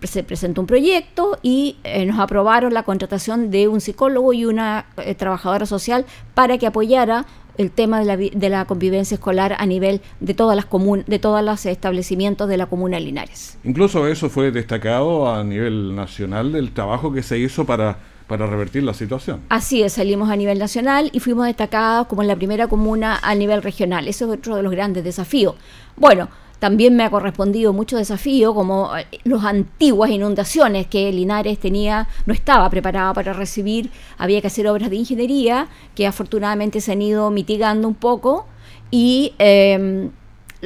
Se 0.01 0.23
presentó 0.23 0.61
un 0.61 0.67
proyecto 0.67 1.37
y 1.41 1.77
eh, 1.83 2.05
nos 2.05 2.19
aprobaron 2.19 2.73
la 2.73 2.83
contratación 2.83 3.49
de 3.49 3.67
un 3.67 3.81
psicólogo 3.81 4.31
y 4.31 4.45
una 4.45 4.85
eh, 4.97 5.15
trabajadora 5.15 5.65
social 5.65 6.05
para 6.33 6.57
que 6.57 6.67
apoyara 6.67 7.25
el 7.57 7.71
tema 7.71 7.99
de 7.99 8.05
la, 8.05 8.17
de 8.17 8.49
la 8.49 8.65
convivencia 8.65 9.15
escolar 9.15 9.55
a 9.57 9.65
nivel 9.65 10.01
de 10.19 10.33
todas 10.33 10.55
las 10.55 10.67
de 11.05 11.19
todos 11.19 11.43
los 11.43 11.65
establecimientos 11.65 12.49
de 12.49 12.57
la 12.57 12.65
comuna 12.65 12.97
de 12.97 13.03
Linares. 13.03 13.57
Incluso 13.63 14.07
eso 14.07 14.29
fue 14.29 14.51
destacado 14.51 15.31
a 15.31 15.43
nivel 15.43 15.95
nacional 15.95 16.51
del 16.51 16.71
trabajo 16.71 17.13
que 17.13 17.23
se 17.23 17.37
hizo 17.37 17.65
para 17.65 17.97
para 18.27 18.47
revertir 18.47 18.83
la 18.83 18.93
situación. 18.93 19.41
Así 19.49 19.83
es, 19.83 19.93
salimos 19.93 20.29
a 20.29 20.35
nivel 20.35 20.57
nacional 20.57 21.09
y 21.13 21.19
fuimos 21.19 21.45
destacados 21.45 22.07
como 22.07 22.23
la 22.23 22.35
primera 22.35 22.67
comuna 22.67 23.19
a 23.21 23.35
nivel 23.35 23.61
regional. 23.61 24.07
Eso 24.07 24.25
es 24.25 24.39
otro 24.39 24.55
de 24.55 24.63
los 24.63 24.71
grandes 24.71 25.03
desafíos. 25.03 25.55
Bueno, 25.97 26.29
también 26.63 26.95
me 26.95 27.03
ha 27.03 27.09
correspondido 27.09 27.73
mucho 27.73 27.97
desafío, 27.97 28.55
como 28.55 28.95
eh, 28.95 29.05
las 29.25 29.43
antiguas 29.43 30.09
inundaciones 30.11 30.87
que 30.87 31.11
Linares 31.11 31.59
tenía, 31.59 32.07
no 32.25 32.33
estaba 32.33 32.69
preparada 32.69 33.13
para 33.13 33.33
recibir, 33.33 33.91
había 34.17 34.39
que 34.39 34.47
hacer 34.47 34.65
obras 34.69 34.89
de 34.89 34.95
ingeniería 34.95 35.67
que 35.93 36.07
afortunadamente 36.07 36.79
se 36.79 36.93
han 36.93 37.01
ido 37.01 37.29
mitigando 37.31 37.85
un 37.85 37.95
poco 37.95 38.47
y 38.91 39.33
eh, 39.39 40.09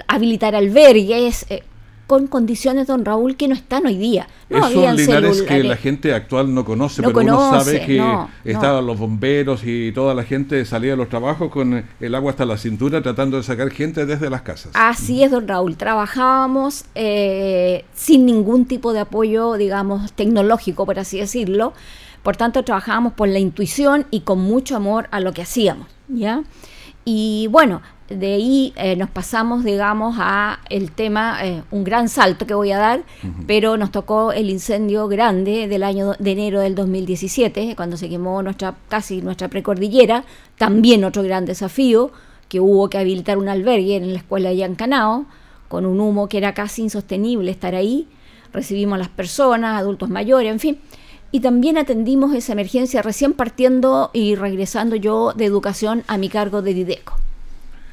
habilitar 0.07 0.53
albergues. 0.53 1.47
Eh, 1.49 1.63
con 2.07 2.27
condiciones, 2.27 2.87
don 2.87 3.03
Raúl, 3.03 3.35
que 3.35 3.47
no 3.47 3.53
están 3.53 3.85
hoy 3.85 3.97
día. 3.97 4.27
No 4.49 4.65
Esos 4.65 4.95
Linares 4.95 5.41
que 5.41 5.63
la 5.63 5.75
gente 5.75 6.13
actual 6.13 6.53
no 6.53 6.63
conoce, 6.63 7.03
pero 7.03 7.19
uno 7.19 7.51
sabe 7.51 7.85
que 7.85 8.01
estaban 8.45 8.87
los 8.87 8.97
bomberos 8.97 9.61
y 9.65 9.91
toda 9.91 10.15
la 10.15 10.23
gente 10.23 10.63
salía 10.65 10.91
de 10.91 10.97
los 10.97 11.09
trabajos 11.09 11.51
con 11.51 11.85
el 11.99 12.15
agua 12.15 12.31
hasta 12.31 12.45
la 12.45 12.57
cintura 12.57 13.01
tratando 13.01 13.37
de 13.37 13.43
sacar 13.43 13.69
gente 13.71 14.05
desde 14.05 14.29
las 14.29 14.41
casas. 14.41 14.71
Así 14.73 15.21
es, 15.21 15.31
don 15.31 15.47
Raúl. 15.47 15.75
Trabajábamos 15.75 16.85
eh, 16.95 17.83
sin 17.93 18.25
ningún 18.25 18.65
tipo 18.65 18.93
de 18.93 19.01
apoyo, 19.01 19.53
digamos, 19.53 20.13
tecnológico, 20.13 20.85
por 20.85 20.97
así 20.99 21.19
decirlo. 21.19 21.73
Por 22.23 22.37
tanto, 22.37 22.63
trabajábamos 22.63 23.13
por 23.13 23.27
la 23.27 23.39
intuición 23.39 24.05
y 24.11 24.21
con 24.21 24.39
mucho 24.39 24.75
amor 24.75 25.07
a 25.11 25.19
lo 25.19 25.33
que 25.33 25.41
hacíamos, 25.41 25.87
¿ya? 26.07 26.43
Y 27.09 27.47
bueno, 27.47 27.81
de 28.09 28.33
ahí 28.33 28.73
eh, 28.75 28.97
nos 28.97 29.09
pasamos, 29.09 29.63
digamos, 29.63 30.17
a 30.19 30.59
el 30.69 30.91
tema, 30.91 31.37
eh, 31.41 31.63
un 31.71 31.85
gran 31.85 32.09
salto 32.09 32.45
que 32.45 32.53
voy 32.53 32.73
a 32.73 32.77
dar, 32.77 33.03
pero 33.45 33.77
nos 33.77 33.93
tocó 33.93 34.33
el 34.33 34.49
incendio 34.49 35.07
grande 35.07 35.69
del 35.69 35.83
año 35.83 36.15
de 36.19 36.31
enero 36.33 36.59
del 36.59 36.75
2017, 36.75 37.77
cuando 37.77 37.95
se 37.95 38.09
quemó 38.09 38.43
nuestra 38.43 38.75
casi 38.89 39.21
nuestra 39.21 39.47
precordillera, 39.47 40.25
también 40.57 41.05
otro 41.05 41.23
gran 41.23 41.45
desafío, 41.45 42.11
que 42.49 42.59
hubo 42.59 42.89
que 42.89 42.97
habilitar 42.97 43.37
un 43.37 43.47
albergue 43.47 43.95
en 43.95 44.11
la 44.11 44.19
escuela 44.19 44.49
de 44.49 44.57
Yancanao, 44.57 45.27
con 45.69 45.85
un 45.85 46.01
humo 46.01 46.27
que 46.27 46.39
era 46.39 46.53
casi 46.53 46.81
insostenible 46.81 47.49
estar 47.49 47.73
ahí, 47.73 48.09
recibimos 48.51 48.95
a 48.95 48.99
las 48.99 49.09
personas, 49.09 49.79
adultos 49.79 50.09
mayores, 50.09 50.51
en 50.51 50.59
fin, 50.59 50.79
y 51.37 51.39
también 51.39 51.77
atendimos 51.77 52.33
esa 52.33 52.53
emergencia 52.53 53.03
recién 53.03 53.33
partiendo 53.33 54.09
y 54.11 54.33
regresando 54.33 54.95
yo 54.95 55.33
de 55.33 55.45
educación 55.45 56.03
a 56.07 56.17
mi 56.17 56.29
cargo 56.29 56.63
de 56.63 56.73
Dideco. 56.73 57.13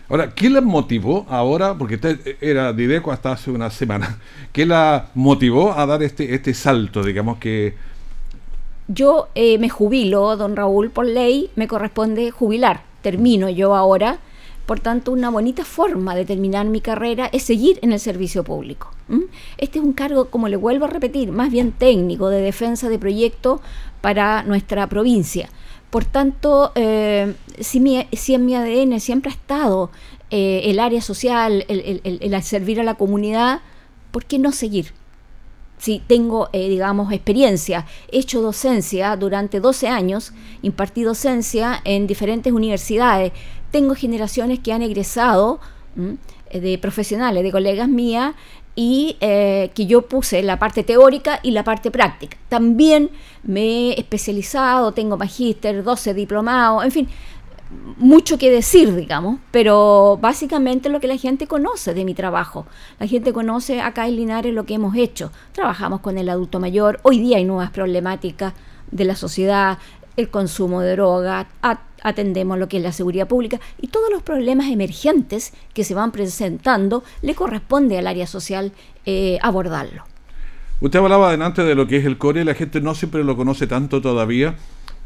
Ahora, 0.08 0.34
¿qué 0.34 0.48
la 0.48 0.62
motivó 0.62 1.26
ahora? 1.28 1.76
Porque 1.76 1.96
usted 1.96 2.38
era 2.40 2.72
Dideco 2.72 3.12
hasta 3.12 3.32
hace 3.32 3.50
una 3.50 3.68
semana. 3.68 4.18
¿Qué 4.52 4.64
la 4.64 5.10
motivó 5.12 5.74
a 5.74 5.84
dar 5.84 6.02
este, 6.02 6.34
este 6.34 6.54
salto, 6.54 7.02
digamos 7.02 7.36
que... 7.36 7.74
Yo 8.88 9.28
eh, 9.34 9.58
me 9.58 9.68
jubilo, 9.68 10.38
don 10.38 10.56
Raúl, 10.56 10.88
por 10.88 11.04
ley 11.04 11.50
me 11.54 11.68
corresponde 11.68 12.30
jubilar. 12.30 12.80
Termino 13.02 13.50
yo 13.50 13.74
ahora. 13.74 14.20
Por 14.66 14.80
tanto, 14.80 15.12
una 15.12 15.30
bonita 15.30 15.64
forma 15.64 16.14
de 16.14 16.24
terminar 16.24 16.66
mi 16.66 16.80
carrera 16.80 17.28
es 17.32 17.42
seguir 17.42 17.78
en 17.82 17.92
el 17.92 18.00
servicio 18.00 18.44
público. 18.44 18.90
Este 19.58 19.78
es 19.78 19.84
un 19.84 19.92
cargo, 19.92 20.30
como 20.30 20.48
le 20.48 20.56
vuelvo 20.56 20.86
a 20.86 20.88
repetir, 20.88 21.30
más 21.30 21.50
bien 21.50 21.72
técnico, 21.72 22.30
de 22.30 22.40
defensa 22.40 22.88
de 22.88 22.98
proyectos 22.98 23.60
para 24.00 24.42
nuestra 24.42 24.86
provincia. 24.88 25.50
Por 25.90 26.04
tanto, 26.06 26.72
eh, 26.74 27.34
si, 27.60 27.78
en 28.34 28.46
mi 28.46 28.54
ADN 28.56 28.98
siempre 29.00 29.30
ha 29.30 29.34
estado 29.34 29.90
eh, 30.30 30.62
el 30.64 30.80
área 30.80 31.00
social, 31.00 31.64
el, 31.68 32.42
servir 32.42 32.80
a 32.80 32.84
la 32.84 32.94
comunidad, 32.94 33.60
¿por 34.10 34.24
qué 34.24 34.38
no 34.38 34.50
seguir? 34.50 34.92
Si 35.78 36.00
tengo, 36.06 36.48
eh, 36.52 36.68
digamos, 36.68 37.12
experiencia, 37.12 37.86
he 38.10 38.20
hecho 38.20 38.40
docencia 38.40 39.14
durante 39.16 39.60
12 39.60 39.88
años, 39.88 40.32
impartí 40.62 41.02
docencia 41.02 41.80
en 41.84 42.06
diferentes 42.06 42.52
universidades, 42.52 43.32
tengo 43.74 43.96
generaciones 43.96 44.60
que 44.60 44.72
han 44.72 44.82
egresado 44.82 45.58
de 46.52 46.78
profesionales, 46.78 47.42
de 47.42 47.50
colegas 47.50 47.88
mías, 47.88 48.36
y 48.76 49.16
eh, 49.20 49.72
que 49.74 49.86
yo 49.86 50.02
puse 50.02 50.44
la 50.44 50.60
parte 50.60 50.84
teórica 50.84 51.40
y 51.42 51.50
la 51.50 51.64
parte 51.64 51.90
práctica. 51.90 52.36
También 52.48 53.10
me 53.42 53.62
he 53.62 54.00
especializado, 54.00 54.92
tengo 54.92 55.16
magíster, 55.16 55.82
12 55.82 56.14
diplomados, 56.14 56.84
en 56.84 56.92
fin, 56.92 57.08
mucho 57.96 58.38
que 58.38 58.48
decir, 58.48 58.94
digamos, 58.94 59.40
pero 59.50 60.20
básicamente 60.22 60.88
lo 60.88 61.00
que 61.00 61.08
la 61.08 61.16
gente 61.16 61.48
conoce 61.48 61.94
de 61.94 62.04
mi 62.04 62.14
trabajo. 62.14 62.66
La 63.00 63.08
gente 63.08 63.32
conoce 63.32 63.80
acá 63.80 64.06
en 64.06 64.14
Linares 64.14 64.54
lo 64.54 64.66
que 64.66 64.74
hemos 64.74 64.94
hecho. 64.94 65.32
Trabajamos 65.50 65.98
con 65.98 66.16
el 66.16 66.28
adulto 66.28 66.60
mayor, 66.60 67.00
hoy 67.02 67.18
día 67.18 67.38
hay 67.38 67.44
nuevas 67.44 67.72
problemáticas 67.72 68.54
de 68.92 69.04
la 69.04 69.16
sociedad, 69.16 69.78
el 70.16 70.30
consumo 70.30 70.80
de 70.80 70.92
droga, 70.92 71.48
atendemos 72.04 72.58
lo 72.58 72.68
que 72.68 72.76
es 72.76 72.82
la 72.82 72.92
seguridad 72.92 73.26
pública 73.26 73.58
y 73.80 73.88
todos 73.88 74.10
los 74.12 74.22
problemas 74.22 74.68
emergentes 74.68 75.52
que 75.72 75.82
se 75.82 75.94
van 75.94 76.12
presentando 76.12 77.02
le 77.22 77.34
corresponde 77.34 77.98
al 77.98 78.06
área 78.06 78.28
social 78.28 78.70
eh, 79.06 79.38
abordarlo. 79.42 80.04
Usted 80.80 80.98
hablaba 80.98 81.28
adelante 81.28 81.64
de 81.64 81.74
lo 81.74 81.88
que 81.88 81.96
es 81.96 82.04
el 82.04 82.18
CORE, 82.18 82.44
la 82.44 82.54
gente 82.54 82.80
no 82.80 82.94
siempre 82.94 83.24
lo 83.24 83.36
conoce 83.36 83.66
tanto 83.66 84.00
todavía, 84.00 84.54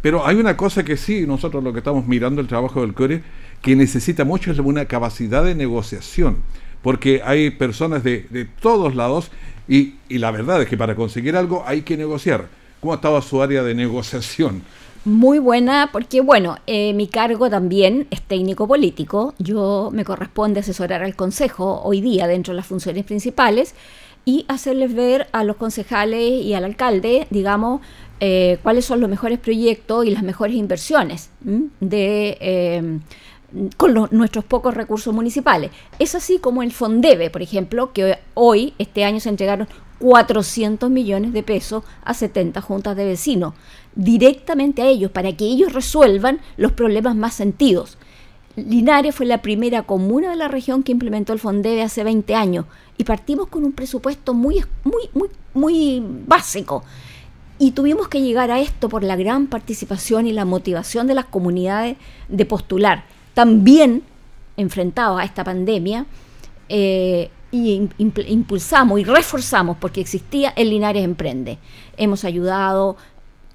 pero 0.02 0.26
hay 0.26 0.36
una 0.36 0.56
cosa 0.56 0.84
que 0.84 0.96
sí, 0.96 1.26
nosotros 1.26 1.62
lo 1.62 1.72
que 1.72 1.78
estamos 1.78 2.06
mirando 2.06 2.40
el 2.40 2.48
trabajo 2.48 2.80
del 2.80 2.94
CORE, 2.94 3.22
que 3.62 3.76
necesita 3.76 4.24
mucho 4.24 4.50
es 4.50 4.58
una 4.58 4.86
capacidad 4.86 5.44
de 5.44 5.54
negociación, 5.54 6.38
porque 6.82 7.22
hay 7.24 7.50
personas 7.50 8.02
de, 8.02 8.48
todos 8.60 8.94
lados 8.94 9.30
y, 9.68 9.94
y 10.08 10.18
la 10.18 10.30
verdad 10.30 10.62
es 10.62 10.68
que 10.68 10.76
para 10.76 10.96
conseguir 10.96 11.36
algo 11.36 11.62
hay 11.66 11.82
que 11.82 11.96
negociar. 11.96 12.48
¿Cómo 12.80 12.94
estaba 12.94 13.20
su 13.22 13.42
área 13.42 13.62
de 13.62 13.74
negociación? 13.74 14.62
Muy 15.04 15.38
buena 15.38 15.90
porque, 15.92 16.20
bueno, 16.20 16.56
eh, 16.66 16.92
mi 16.94 17.06
cargo 17.06 17.48
también 17.50 18.06
es 18.10 18.22
técnico 18.22 18.66
político. 18.66 19.34
Yo 19.38 19.90
me 19.92 20.04
corresponde 20.04 20.60
asesorar 20.60 21.02
al 21.02 21.16
Consejo 21.16 21.80
hoy 21.82 22.00
día 22.00 22.26
dentro 22.26 22.52
de 22.52 22.56
las 22.56 22.66
funciones 22.66 23.04
principales 23.04 23.74
y 24.24 24.44
hacerles 24.48 24.94
ver 24.94 25.28
a 25.32 25.44
los 25.44 25.56
concejales 25.56 26.44
y 26.44 26.54
al 26.54 26.64
alcalde, 26.64 27.26
digamos, 27.30 27.80
eh, 28.20 28.58
cuáles 28.62 28.84
son 28.84 29.00
los 29.00 29.08
mejores 29.08 29.38
proyectos 29.38 30.04
y 30.04 30.10
las 30.10 30.22
mejores 30.22 30.56
inversiones 30.56 31.30
de... 31.40 32.36
Eh, 32.40 32.98
con 33.78 34.08
nuestros 34.10 34.44
pocos 34.44 34.74
recursos 34.74 35.14
municipales. 35.14 35.70
Es 35.98 36.14
así 36.14 36.38
como 36.38 36.62
el 36.62 36.70
Fondebe, 36.70 37.30
por 37.30 37.40
ejemplo, 37.40 37.94
que 37.94 38.18
hoy, 38.34 38.74
este 38.78 39.04
año, 39.04 39.20
se 39.20 39.30
entregaron 39.30 39.68
400 39.98 40.90
millones 40.90 41.32
de 41.32 41.42
pesos 41.42 41.84
a 42.04 42.14
70 42.14 42.60
juntas 42.60 42.96
de 42.96 43.04
vecinos 43.04 43.54
directamente 43.94 44.82
a 44.82 44.86
ellos 44.86 45.10
para 45.10 45.32
que 45.32 45.44
ellos 45.44 45.72
resuelvan 45.72 46.40
los 46.56 46.72
problemas 46.72 47.16
más 47.16 47.34
sentidos. 47.34 47.98
Linares 48.56 49.14
fue 49.14 49.26
la 49.26 49.42
primera 49.42 49.82
comuna 49.82 50.30
de 50.30 50.36
la 50.36 50.48
región 50.48 50.82
que 50.82 50.92
implementó 50.92 51.32
el 51.32 51.38
Fondebe 51.38 51.82
hace 51.82 52.04
20 52.04 52.34
años 52.34 52.66
y 52.96 53.04
partimos 53.04 53.48
con 53.48 53.64
un 53.64 53.72
presupuesto 53.72 54.34
muy, 54.34 54.64
muy, 54.84 55.10
muy, 55.14 55.28
muy 55.54 56.02
básico. 56.26 56.84
Y 57.58 57.72
tuvimos 57.72 58.08
que 58.08 58.20
llegar 58.20 58.50
a 58.50 58.60
esto 58.60 58.88
por 58.88 59.02
la 59.02 59.16
gran 59.16 59.48
participación 59.48 60.26
y 60.26 60.32
la 60.32 60.44
motivación 60.44 61.06
de 61.06 61.14
las 61.14 61.24
comunidades 61.24 61.96
de 62.28 62.44
postular. 62.44 63.04
También 63.34 64.02
enfrentados 64.56 65.20
a 65.20 65.24
esta 65.24 65.44
pandemia, 65.44 66.06
eh, 66.68 67.30
y 67.50 67.88
impulsamos 67.98 69.00
y 69.00 69.04
reforzamos 69.04 69.76
porque 69.78 70.00
existía 70.00 70.52
el 70.56 70.70
Linares 70.70 71.04
Emprende. 71.04 71.58
Hemos 71.96 72.24
ayudado 72.24 72.96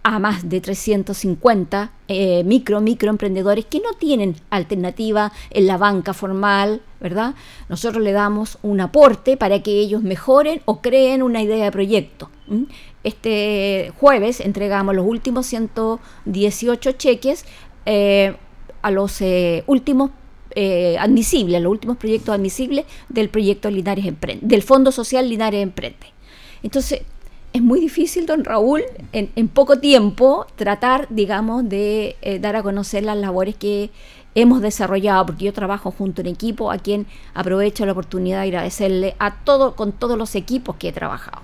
a 0.04 0.20
más 0.20 0.50
de 0.50 0.60
350 0.60 1.92
eh, 2.10 2.44
micro, 2.44 2.82
microemprendedores 2.82 3.66
que 3.66 3.80
no 3.80 3.94
tienen 3.94 4.36
alternativa 4.50 5.32
en 5.50 5.66
la 5.66 5.78
banca 5.78 6.14
formal, 6.14 6.82
¿verdad? 7.00 7.36
Nosotros 7.70 8.04
le 8.04 8.12
damos 8.12 8.58
un 8.64 8.82
aporte 8.82 9.38
para 9.38 9.64
que 9.64 9.72
ellos 9.80 10.04
mejoren 10.04 10.62
o 10.66 10.82
creen 10.82 11.24
una 11.24 11.42
idea 11.42 11.64
de 11.64 11.72
proyecto. 11.72 12.30
Este 13.04 13.94
jueves 13.98 14.42
entregamos 14.42 14.94
los 14.94 15.06
últimos 15.06 15.46
118 15.46 16.92
cheques 16.94 17.46
eh, 17.86 18.36
a 18.82 18.92
los 18.92 19.22
eh, 19.22 19.64
últimos 19.68 20.12
admisibles, 21.00 21.62
los 21.62 21.72
últimos 21.72 21.98
proyectos 21.98 22.36
admisibles 22.36 22.86
del 23.10 23.30
proyecto 23.30 23.70
Linares 23.70 24.06
Emprende, 24.06 24.46
del 24.46 24.62
Fondo 24.62 24.92
Social 24.92 25.30
Linares 25.30 25.62
Emprende. 25.62 26.08
Entonces, 26.64 27.02
es 27.54 27.62
muy 27.62 27.80
difícil, 27.80 28.26
don 28.26 28.44
Raúl, 28.44 28.82
en, 29.12 29.48
poco 29.48 29.78
tiempo 29.78 30.48
tratar, 30.56 31.08
digamos, 31.12 31.70
de 31.70 32.16
eh, 32.24 32.40
dar 32.40 32.56
a 32.56 32.64
conocer 32.64 33.04
las 33.04 33.16
labores 33.16 33.56
que 33.56 33.92
hemos 34.34 34.62
desarrollado, 34.62 35.28
porque 35.28 35.46
yo 35.46 35.54
trabajo 35.54 35.92
junto 35.92 36.24
un 36.24 36.28
equipo 36.30 36.72
a 36.72 36.80
quien 36.80 37.06
aprovecho 37.36 37.86
la 37.86 37.92
oportunidad 37.92 38.38
de 38.38 38.48
agradecerle 38.48 39.16
a 39.20 39.44
todo, 39.44 39.76
con 39.76 39.92
todos 39.92 40.18
los 40.18 40.34
equipos 40.34 40.78
que 40.78 40.90
he 40.90 40.92
trabajado. 40.92 41.44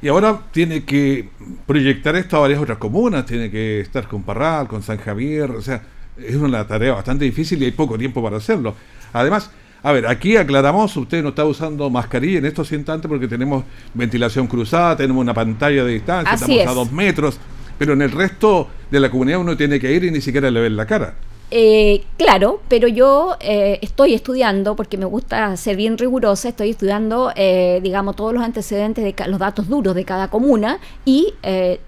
Y 0.00 0.08
ahora 0.08 0.42
tiene 0.52 0.84
que 0.84 1.28
proyectar 1.66 2.14
esto 2.14 2.36
a 2.36 2.40
varias 2.40 2.60
otras 2.60 2.78
comunas, 2.78 3.26
tiene 3.26 3.50
que 3.50 3.80
estar 3.80 4.06
con 4.06 4.22
Parral, 4.22 4.68
con 4.68 4.84
San 4.84 4.98
Javier, 4.98 5.50
o 5.50 5.60
sea, 5.60 5.82
es 6.16 6.36
una 6.36 6.66
tarea 6.66 6.94
bastante 6.94 7.24
difícil 7.24 7.62
y 7.62 7.66
hay 7.66 7.72
poco 7.72 7.98
tiempo 7.98 8.22
para 8.22 8.36
hacerlo. 8.36 8.74
Además, 9.12 9.50
a 9.82 9.92
ver, 9.92 10.06
aquí 10.06 10.36
aclaramos, 10.36 10.96
usted 10.96 11.22
no 11.22 11.30
está 11.30 11.44
usando 11.44 11.90
mascarilla 11.90 12.38
en 12.38 12.46
estos 12.46 12.70
instantes 12.72 13.08
porque 13.08 13.26
tenemos 13.26 13.64
ventilación 13.94 14.46
cruzada, 14.46 14.96
tenemos 14.96 15.20
una 15.20 15.34
pantalla 15.34 15.84
de 15.84 15.92
distancia, 15.92 16.34
estamos 16.34 16.66
a 16.66 16.72
dos 16.72 16.92
metros, 16.92 17.38
pero 17.78 17.94
en 17.94 18.02
el 18.02 18.12
resto 18.12 18.68
de 18.90 19.00
la 19.00 19.10
comunidad 19.10 19.40
uno 19.40 19.56
tiene 19.56 19.80
que 19.80 19.92
ir 19.92 20.04
y 20.04 20.10
ni 20.10 20.20
siquiera 20.20 20.50
le 20.50 20.60
ven 20.60 20.76
la 20.76 20.86
cara. 20.86 21.14
Eh, 21.54 22.04
claro, 22.16 22.62
pero 22.68 22.88
yo 22.88 23.36
eh, 23.40 23.78
estoy 23.82 24.14
estudiando, 24.14 24.74
porque 24.74 24.96
me 24.96 25.04
gusta 25.04 25.54
ser 25.58 25.76
bien 25.76 25.98
rigurosa, 25.98 26.48
estoy 26.48 26.70
estudiando, 26.70 27.30
eh, 27.36 27.78
digamos, 27.82 28.16
todos 28.16 28.32
los 28.32 28.42
antecedentes, 28.42 29.04
de 29.04 29.14
los 29.28 29.38
datos 29.38 29.68
duros 29.68 29.94
de 29.94 30.06
cada 30.06 30.30
comuna 30.30 30.78
y 31.04 31.34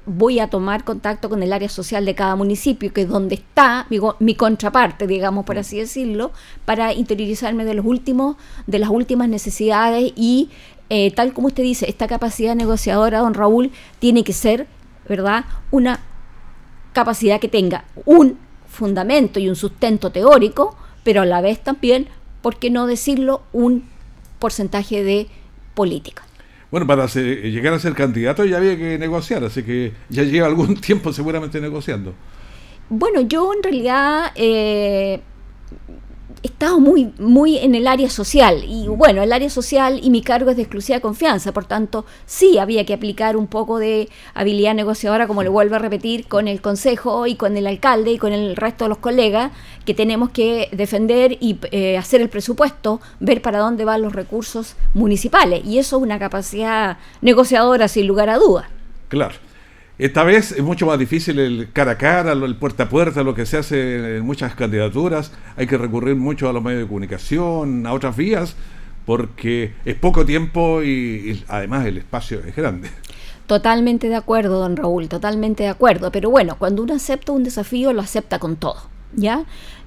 voy 0.05 0.39
a 0.39 0.51
tomar 0.51 0.85
contacto 0.85 1.31
con 1.31 1.43
el 1.43 1.51
área 1.51 1.71
social 1.71 2.05
de 2.05 2.15
cada 2.15 2.37
municipio, 2.37 2.93
que 2.93 3.03
es 3.03 3.09
donde 3.09 3.37
está 3.37 3.87
mi, 3.89 3.99
mi 4.19 4.35
contraparte, 4.35 5.07
digamos, 5.07 5.47
por 5.47 5.57
así 5.57 5.79
decirlo, 5.79 6.33
para 6.67 6.93
interiorizarme 6.93 7.65
de 7.65 7.73
los 7.73 7.87
últimos, 7.87 8.37
de 8.67 8.79
las 8.79 8.91
últimas 8.91 9.31
necesidades 9.31 10.13
y 10.15 10.51
tal 11.17 11.33
como 11.33 11.47
usted 11.47 11.63
dice, 11.63 11.89
esta 11.89 12.07
capacidad 12.07 12.55
negociadora, 12.55 13.21
don 13.21 13.33
Raúl, 13.33 13.73
tiene 13.99 14.25
que 14.25 14.35
ser, 14.35 14.67
¿verdad?, 15.09 15.47
una 15.71 16.01
capacidad 16.93 17.41
que 17.41 17.49
tenga 17.49 17.87
un 18.05 18.44
fundamento 18.75 19.41
y 19.41 19.49
un 19.49 19.57
sustento 19.57 20.11
teórico, 20.11 20.77
pero 21.03 21.23
a 21.23 21.27
la 21.27 21.41
vez 21.41 21.61
también, 21.63 22.09
¿por 22.43 22.57
qué 22.57 22.71
no 22.71 22.87
decirlo?, 22.87 23.43
un 23.53 23.85
porcentaje 24.39 25.03
de 25.03 25.29
política. 25.75 26.23
Bueno, 26.71 26.87
para 26.87 27.07
llegar 27.07 27.73
a 27.73 27.79
ser 27.79 27.95
candidato 27.95 28.45
ya 28.45 28.57
había 28.57 28.77
que 28.77 28.99
negociar, 28.99 29.45
así 29.45 29.63
que 29.63 29.93
ya 30.09 30.25
lleva 30.25 30.49
algún 30.49 30.75
tiempo 30.81 31.13
seguramente 31.13 31.61
negociando. 31.61 32.15
Bueno, 32.91 33.23
yo 33.23 33.53
en 33.55 33.63
realidad 33.63 34.33
eh, 34.35 35.21
estado 36.45 36.79
muy, 36.79 37.13
muy 37.19 37.59
en 37.59 37.75
el 37.75 37.87
área 37.87 38.11
social. 38.11 38.65
Y 38.65 38.87
bueno, 38.87 39.23
el 39.23 39.33
área 39.33 39.51
social 39.51 39.99
y 40.03 40.11
mi 40.11 40.23
cargo 40.23 40.51
es 40.51 40.57
de 40.57 40.63
exclusiva 40.63 41.01
confianza. 41.01 41.53
Por 41.53 41.65
tanto, 41.65 42.05
sí 42.27 42.59
había 42.59 42.85
que 42.85 42.95
aplicar 42.95 43.37
un 43.37 43.47
poco 43.47 43.79
de 43.79 44.09
habilidad 44.35 44.75
negociadora, 44.75 45.27
como 45.27 45.43
le 45.43 45.49
vuelvo 45.49 45.77
a 45.77 45.79
repetir, 45.79 46.27
con 46.27 46.47
el 46.47 46.61
consejo 46.61 47.27
y 47.27 47.37
con 47.37 47.57
el 47.57 47.67
alcalde 47.67 48.13
y 48.13 48.19
con 48.19 48.33
el 48.33 48.57
resto 48.57 48.85
de 48.85 48.91
los 48.91 48.99
colegas, 48.99 49.53
que 49.85 49.95
tenemos 49.95 50.31
que 50.31 50.69
defender 50.73 51.39
y 51.41 51.59
eh, 51.71 51.97
hacer 51.97 52.21
el 52.21 52.29
presupuesto, 52.29 53.01
ver 53.21 53.41
para 53.41 53.59
dónde 53.59 53.85
van 53.85 54.03
los 54.03 54.13
recursos 54.13 54.77
municipales. 54.93 55.65
Y 55.65 55.79
eso 55.79 55.97
es 55.97 56.03
una 56.03 56.19
capacidad 56.19 56.99
negociadora, 57.23 57.89
sin 57.89 58.07
lugar 58.07 58.29
a 58.29 58.37
dudas. 58.37 58.67
Claro. 59.09 59.35
Esta 59.97 60.25
vez 60.25 60.51
es 60.51 60.63
mucho 60.63 60.87
más 60.87 60.99
difícil 60.99 61.39
el 61.39 61.69
cara 61.73 61.93
a 61.93 61.99
cara, 61.99 62.33
el 62.33 62.57
puerta 62.57 62.85
a 62.85 62.89
puerta, 62.89 63.23
lo 63.23 63.33
que 63.35 63.47
se 63.47 63.59
hace 63.59 64.17
en 64.17 64.25
muchas 64.25 64.57
candidaturas. 64.57 65.31
Hay 65.57 65.69
que 65.69 65.79
recurrir 65.79 66.17
mucho 66.17 66.49
a 66.49 66.53
los 66.53 66.65
medios 66.65 66.81
de 66.81 66.89
comunicación, 66.89 67.87
a 67.87 67.93
otras 67.93 68.17
vías, 68.17 68.57
porque 69.07 69.73
es 69.85 69.95
poco 69.95 70.27
tiempo 70.27 70.83
y, 70.83 71.45
además 71.47 71.87
el 71.87 71.99
espacio 71.99 72.41
es 72.45 72.57
grande. 72.57 72.89
Totalmente 73.47 74.09
de 74.09 74.17
acuerdo, 74.17 74.59
don 74.59 74.77
Raúl, 74.77 75.09
totalmente 75.09 75.63
de 75.63 75.69
acuerdo. 75.69 76.11
Pero 76.11 76.29
bueno, 76.29 76.57
cuando 76.59 76.83
uno 76.83 76.95
acepta 76.95 77.31
un 77.31 77.45
desafío, 77.45 77.93
lo 77.93 78.01
acepta 78.01 78.41
con 78.41 78.57
todo. 78.57 78.94
¿Ya? 79.17 79.45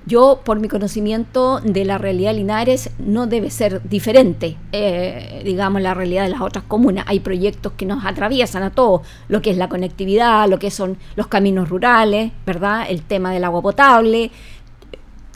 Yo, 0.07 0.39
por 0.45 0.61
mi 0.61 0.69
conocimiento 0.69 1.59
de 1.59 1.83
la 1.83 1.97
realidad 1.97 2.31
de 2.31 2.37
Linares, 2.37 2.91
no 2.97 3.27
debe 3.27 3.49
ser 3.49 3.81
diferente, 3.89 4.55
eh, 4.71 5.41
digamos, 5.43 5.81
la 5.81 5.93
realidad 5.93 6.23
de 6.23 6.29
las 6.29 6.39
otras 6.39 6.63
comunas. 6.63 7.03
Hay 7.09 7.19
proyectos 7.19 7.73
que 7.73 7.85
nos 7.85 8.05
atraviesan 8.05 8.63
a 8.63 8.69
todos, 8.69 9.01
lo 9.27 9.41
que 9.41 9.49
es 9.49 9.57
la 9.57 9.67
conectividad, 9.67 10.47
lo 10.47 10.59
que 10.59 10.71
son 10.71 10.97
los 11.17 11.27
caminos 11.27 11.67
rurales, 11.67 12.31
¿verdad? 12.45 12.85
El 12.87 13.01
tema 13.01 13.33
del 13.33 13.43
agua 13.43 13.61
potable, 13.61 14.31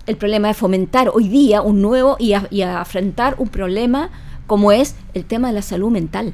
el 0.07 0.15
problema 0.15 0.47
de 0.47 0.53
fomentar 0.53 1.09
hoy 1.13 1.27
día 1.27 1.61
un 1.61 1.81
nuevo 1.81 2.15
y, 2.17 2.33
y 2.49 2.61
afrontar 2.61 3.35
un 3.39 3.49
problema 3.49 4.09
como 4.47 4.71
es 4.71 4.95
el 5.13 5.25
tema 5.25 5.49
de 5.49 5.55
la 5.55 5.63
salud 5.63 5.91
mental. 5.91 6.33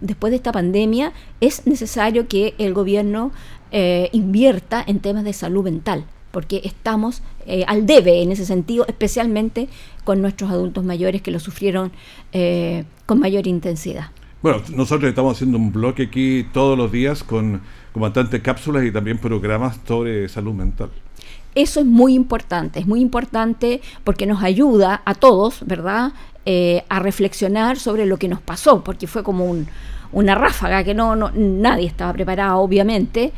Después 0.00 0.30
de 0.30 0.36
esta 0.36 0.52
pandemia 0.52 1.12
es 1.42 1.66
necesario 1.66 2.28
que 2.28 2.54
el 2.56 2.72
gobierno 2.72 3.30
eh, 3.72 4.08
invierta 4.12 4.82
en 4.86 5.00
temas 5.00 5.24
de 5.24 5.34
salud 5.34 5.64
mental 5.64 6.06
porque 6.30 6.60
estamos 6.64 7.22
eh, 7.46 7.64
al 7.66 7.86
debe 7.86 8.22
en 8.22 8.32
ese 8.32 8.44
sentido, 8.44 8.84
especialmente 8.86 9.68
con 10.04 10.20
nuestros 10.22 10.50
adultos 10.50 10.84
mayores 10.84 11.22
que 11.22 11.30
lo 11.30 11.40
sufrieron 11.40 11.92
eh, 12.32 12.84
con 13.06 13.18
mayor 13.18 13.46
intensidad. 13.46 14.10
Bueno, 14.42 14.62
nosotros 14.74 15.08
estamos 15.08 15.36
haciendo 15.36 15.58
un 15.58 15.72
bloque 15.72 16.04
aquí 16.04 16.46
todos 16.52 16.78
los 16.78 16.92
días 16.92 17.24
con, 17.24 17.60
con 17.92 18.02
bastantes 18.02 18.40
cápsulas 18.40 18.84
y 18.84 18.92
también 18.92 19.18
programas 19.18 19.80
sobre 19.86 20.28
salud 20.28 20.54
mental. 20.54 20.90
Eso 21.54 21.80
es 21.80 21.86
muy 21.86 22.14
importante, 22.14 22.78
es 22.78 22.86
muy 22.86 23.00
importante 23.00 23.80
porque 24.04 24.26
nos 24.26 24.42
ayuda 24.44 25.02
a 25.04 25.14
todos, 25.14 25.66
¿verdad?, 25.66 26.12
eh, 26.46 26.84
a 26.88 27.00
reflexionar 27.00 27.78
sobre 27.78 28.06
lo 28.06 28.16
que 28.16 28.28
nos 28.28 28.40
pasó, 28.40 28.84
porque 28.84 29.06
fue 29.06 29.22
como 29.22 29.54
una 30.12 30.34
ráfaga 30.34 30.84
que 30.84 30.94
no, 30.94 31.16
no, 31.16 31.30
nadie 31.34 31.86
estaba 31.86 32.12
preparado, 32.12 32.60
obviamente, 32.60 33.32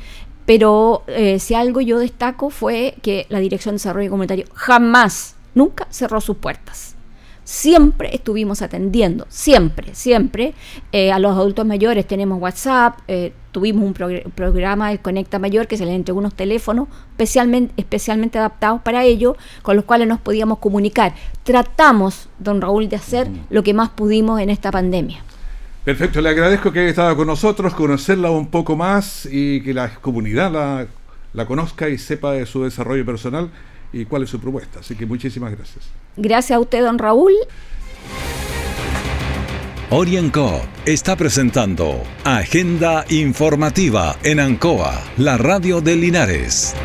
pero 0.50 1.04
eh, 1.06 1.38
si 1.38 1.54
algo 1.54 1.80
yo 1.80 2.00
destaco 2.00 2.50
fue 2.50 2.96
que 3.02 3.24
la 3.28 3.38
Dirección 3.38 3.74
de 3.74 3.76
Desarrollo 3.76 4.10
Comunitario 4.10 4.46
jamás, 4.52 5.36
nunca 5.54 5.86
cerró 5.90 6.20
sus 6.20 6.38
puertas. 6.38 6.96
Siempre 7.44 8.12
estuvimos 8.12 8.60
atendiendo, 8.60 9.26
siempre, 9.28 9.94
siempre. 9.94 10.54
Eh, 10.90 11.12
a 11.12 11.20
los 11.20 11.36
adultos 11.36 11.64
mayores 11.64 12.04
tenemos 12.04 12.42
WhatsApp, 12.42 12.98
eh, 13.06 13.32
tuvimos 13.52 13.84
un 13.84 13.94
programa, 13.94 14.90
el 14.90 14.98
Conecta 14.98 15.38
Mayor, 15.38 15.68
que 15.68 15.76
se 15.76 15.86
les 15.86 15.94
entregó 15.94 16.18
unos 16.18 16.34
teléfonos 16.34 16.88
especialmente, 17.12 17.72
especialmente 17.76 18.36
adaptados 18.40 18.82
para 18.82 19.04
ello, 19.04 19.36
con 19.62 19.76
los 19.76 19.84
cuales 19.84 20.08
nos 20.08 20.18
podíamos 20.18 20.58
comunicar. 20.58 21.14
Tratamos, 21.44 22.28
don 22.40 22.60
Raúl, 22.60 22.88
de 22.88 22.96
hacer 22.96 23.30
lo 23.50 23.62
que 23.62 23.72
más 23.72 23.90
pudimos 23.90 24.40
en 24.40 24.50
esta 24.50 24.72
pandemia. 24.72 25.22
Perfecto, 25.84 26.20
le 26.20 26.28
agradezco 26.28 26.72
que 26.72 26.80
haya 26.80 26.90
estado 26.90 27.16
con 27.16 27.26
nosotros, 27.26 27.74
conocerla 27.74 28.30
un 28.30 28.48
poco 28.48 28.76
más 28.76 29.26
y 29.30 29.62
que 29.62 29.72
la 29.72 29.94
comunidad 29.94 30.52
la, 30.52 30.86
la 31.32 31.46
conozca 31.46 31.88
y 31.88 31.96
sepa 31.96 32.32
de 32.32 32.44
su 32.44 32.64
desarrollo 32.64 33.04
personal 33.06 33.50
y 33.92 34.04
cuál 34.04 34.24
es 34.24 34.30
su 34.30 34.38
propuesta. 34.38 34.80
Así 34.80 34.94
que 34.94 35.06
muchísimas 35.06 35.52
gracias. 35.52 35.86
Gracias 36.16 36.56
a 36.56 36.60
usted, 36.60 36.82
don 36.82 36.98
Raúl. 36.98 37.32
Orienco 39.92 40.62
está 40.86 41.16
presentando 41.16 42.02
Agenda 42.24 43.04
Informativa 43.08 44.16
en 44.22 44.38
Ancoa, 44.38 45.02
la 45.16 45.36
radio 45.36 45.80
de 45.80 45.96
Linares. 45.96 46.76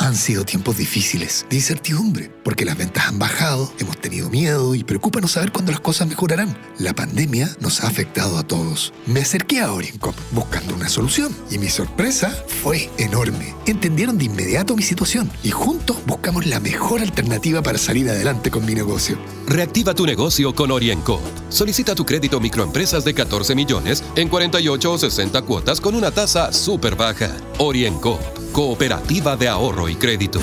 Han 0.00 0.14
sido 0.14 0.44
tiempos 0.44 0.76
difíciles, 0.76 1.44
de 1.50 1.56
incertidumbre, 1.56 2.30
porque 2.44 2.64
las 2.64 2.76
ventas 2.76 3.08
han 3.08 3.18
bajado, 3.18 3.72
hemos 3.80 4.00
tenido 4.00 4.30
miedo 4.30 4.76
y 4.76 4.84
preocupa 4.84 5.20
no 5.20 5.26
saber 5.26 5.50
cuándo 5.50 5.72
las 5.72 5.80
cosas 5.80 6.06
mejorarán. 6.06 6.56
La 6.78 6.94
pandemia 6.94 7.50
nos 7.58 7.82
ha 7.82 7.88
afectado 7.88 8.38
a 8.38 8.46
todos. 8.46 8.92
Me 9.06 9.20
acerqué 9.20 9.58
a 9.58 9.72
OrienCop 9.72 10.14
buscando 10.30 10.76
una 10.76 10.88
solución 10.88 11.34
y 11.50 11.58
mi 11.58 11.68
sorpresa 11.68 12.30
fue 12.62 12.88
enorme. 12.96 13.54
Entendieron 13.66 14.18
de 14.18 14.26
inmediato 14.26 14.76
mi 14.76 14.84
situación 14.84 15.28
y 15.42 15.50
juntos 15.50 15.96
buscamos 16.06 16.46
la 16.46 16.60
mejor 16.60 17.00
alternativa 17.00 17.60
para 17.60 17.76
salir 17.76 18.08
adelante 18.08 18.52
con 18.52 18.64
mi 18.64 18.74
negocio. 18.74 19.18
Reactiva 19.48 19.94
tu 19.94 20.06
negocio 20.06 20.54
con 20.54 20.70
OrienCop. 20.70 21.20
Solicita 21.48 21.94
tu 21.94 22.04
crédito 22.04 22.40
microempresas 22.40 23.04
de 23.04 23.14
14 23.14 23.54
millones 23.54 24.04
en 24.16 24.28
48 24.28 24.92
o 24.92 24.98
60 24.98 25.42
cuotas 25.42 25.80
con 25.80 25.94
una 25.94 26.10
tasa 26.10 26.52
súper 26.52 26.96
baja. 26.96 27.34
OrienCop 27.58 28.20
Cooperativa 28.52 29.36
de 29.36 29.48
Ahorro 29.48 29.88
y 29.88 29.96
Crédito. 29.96 30.40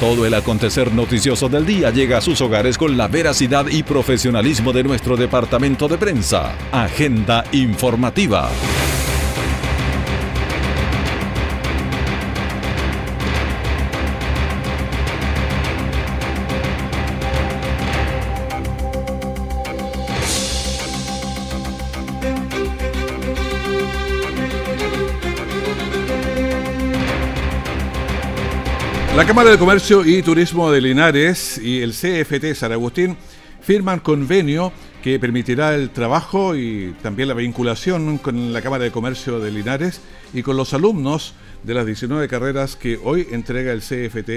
Todo 0.00 0.26
el 0.26 0.34
acontecer 0.34 0.92
noticioso 0.92 1.48
del 1.48 1.64
día 1.64 1.90
llega 1.90 2.18
a 2.18 2.20
sus 2.20 2.40
hogares 2.40 2.76
con 2.76 2.96
la 2.96 3.08
veracidad 3.08 3.66
y 3.68 3.82
profesionalismo 3.82 4.72
de 4.72 4.82
nuestro 4.82 5.16
departamento 5.16 5.88
de 5.88 5.98
prensa. 5.98 6.54
Agenda 6.72 7.44
informativa. 7.52 8.50
La 29.16 29.24
Cámara 29.24 29.50
de 29.50 29.58
Comercio 29.58 30.04
y 30.04 30.22
Turismo 30.22 30.72
de 30.72 30.80
Linares 30.80 31.58
y 31.58 31.82
el 31.82 31.92
CFT 31.92 32.52
San 32.56 32.72
Agustín 32.72 33.16
firman 33.60 34.00
convenio 34.00 34.72
que 35.04 35.20
permitirá 35.20 35.76
el 35.76 35.90
trabajo 35.90 36.56
y 36.56 36.96
también 37.00 37.28
la 37.28 37.34
vinculación 37.34 38.18
con 38.18 38.52
la 38.52 38.60
Cámara 38.60 38.82
de 38.82 38.90
Comercio 38.90 39.38
de 39.38 39.52
Linares 39.52 40.00
y 40.32 40.42
con 40.42 40.56
los 40.56 40.74
alumnos 40.74 41.34
de 41.62 41.74
las 41.74 41.86
19 41.86 42.26
carreras 42.26 42.74
que 42.74 42.98
hoy 43.04 43.28
entrega 43.30 43.70
el 43.70 43.82
CFT 43.82 44.30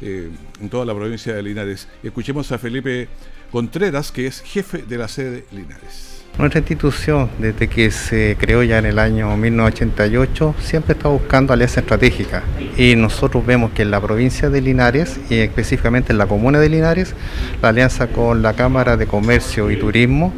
eh, 0.00 0.30
en 0.58 0.68
toda 0.70 0.86
la 0.86 0.94
provincia 0.94 1.34
de 1.34 1.42
Linares. 1.42 1.86
Escuchemos 2.02 2.50
a 2.50 2.56
Felipe 2.56 3.08
Contreras, 3.52 4.10
que 4.10 4.26
es 4.26 4.40
jefe 4.40 4.84
de 4.88 4.96
la 4.96 5.06
sede 5.06 5.44
Linares. 5.52 6.13
Nuestra 6.36 6.58
institución, 6.58 7.30
desde 7.38 7.68
que 7.68 7.92
se 7.92 8.36
creó 8.36 8.64
ya 8.64 8.78
en 8.78 8.86
el 8.86 8.98
año 8.98 9.36
1988, 9.36 10.56
siempre 10.58 10.94
está 10.94 11.08
buscando 11.08 11.52
alianza 11.52 11.78
estratégica. 11.78 12.42
Y 12.76 12.96
nosotros 12.96 13.46
vemos 13.46 13.70
que 13.70 13.82
en 13.82 13.92
la 13.92 14.00
provincia 14.00 14.50
de 14.50 14.60
Linares, 14.60 15.20
y 15.30 15.36
específicamente 15.36 16.12
en 16.12 16.18
la 16.18 16.26
comuna 16.26 16.58
de 16.58 16.68
Linares, 16.68 17.14
la 17.62 17.68
alianza 17.68 18.08
con 18.08 18.42
la 18.42 18.54
Cámara 18.54 18.96
de 18.96 19.06
Comercio 19.06 19.70
y 19.70 19.76
Turismo 19.76 20.34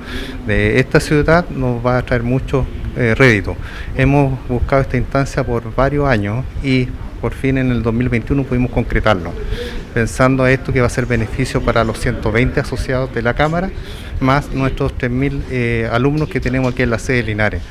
de 0.47 0.79
esta 0.81 1.01
ciudad 1.01 1.49
nos 1.49 1.85
va 1.85 1.97
a 1.97 2.03
traer 2.03 2.23
mucho 2.23 2.67
eh, 2.95 3.15
rédito. 3.15 3.57
Hemos 3.97 4.39
buscado 4.49 4.83
esta 4.83 4.99
instancia 4.99 5.45
por 5.45 5.75
varios 5.75 6.07
años 6.07 6.45
y 6.63 6.89
por 7.21 7.33
fin 7.33 7.57
en 7.59 7.71
el 7.71 7.83
2021 7.83 8.45
pudimos 8.45 8.71
concretarlo, 8.71 9.33
pensando 9.95 10.45
a 10.45 10.53
esto 10.53 10.73
que 10.73 10.81
va 10.81 10.87
a 10.87 10.91
ser 10.91 11.07
beneficio 11.07 11.63
para 11.63 11.83
los 11.85 11.99
120 11.99 12.61
asociados 12.61 13.13
de 13.15 13.23
la 13.23 13.35
Cámara, 13.35 13.71
más 14.21 14.51
nuestros 14.53 14.93
3.000 14.95 15.43
eh, 15.51 15.89
alumnos 15.91 16.29
que 16.29 16.41
tenemos 16.41 16.73
aquí 16.73 16.83
en 16.83 16.91
la 16.91 16.99
sede 16.99 17.19
de 17.19 17.23
Linares. 17.25 17.63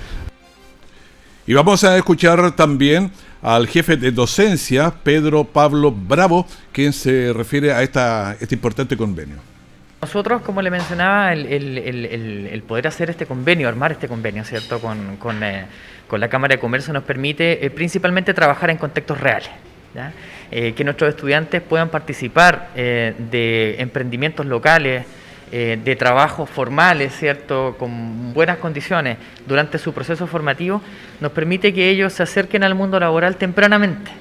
Y 1.48 1.54
vamos 1.54 1.84
a 1.84 1.96
escuchar 1.96 2.56
también 2.56 3.12
al 3.44 3.68
jefe 3.68 3.98
de 3.98 4.12
docencia, 4.12 4.92
Pedro 5.04 5.44
Pablo 5.44 5.92
Bravo, 5.92 6.48
quien 6.72 6.92
se 6.92 7.32
refiere 7.34 7.72
a 7.72 7.84
esta, 7.84 8.36
este 8.40 8.56
importante 8.56 8.98
convenio. 8.98 9.36
Nosotros, 10.02 10.42
como 10.42 10.62
le 10.62 10.72
mencionaba, 10.72 11.34
el, 11.34 12.64
poder 12.68 12.88
hacer 12.88 13.10
este 13.10 13.26
convenio, 13.26 13.68
armar 13.68 13.92
este 13.92 14.08
convenio, 14.08 14.44
¿cierto?, 14.44 14.80
con, 14.80 15.18
con, 15.18 15.44
eh, 15.44 15.66
la 16.12 16.28
Cámara 16.28 16.56
de 16.56 16.60
Comercio 16.60 16.94
nos 16.94 17.04
permite 17.04 17.66
eh, 17.66 17.70
principalmente 17.70 18.34
trabajar 18.34 18.70
en 18.70 18.78
contextos 18.78 19.20
reales. 19.20 19.50
Eh, 20.52 20.74
que 20.74 20.84
nuestros 20.84 21.10
estudiantes 21.10 21.62
puedan 21.62 21.90
participar 21.90 22.70
de 22.76 23.76
emprendimientos 23.80 24.46
locales, 24.46 25.06
de 25.52 25.96
trabajos 25.96 26.50
formales, 26.50 27.14
¿cierto?, 27.16 27.76
con 27.80 28.34
buenas 28.34 28.58
condiciones 28.58 29.18
durante 29.48 29.78
su 29.78 29.94
proceso 29.94 30.28
formativo, 30.28 30.82
nos 31.22 31.32
permite 31.32 31.74
que 31.74 31.90
ellos 31.90 32.14
se 32.14 32.24
acerquen 32.24 32.64
al 32.64 32.76
mundo 32.76 33.00
laboral 33.00 33.38
tempranamente. 33.38 34.12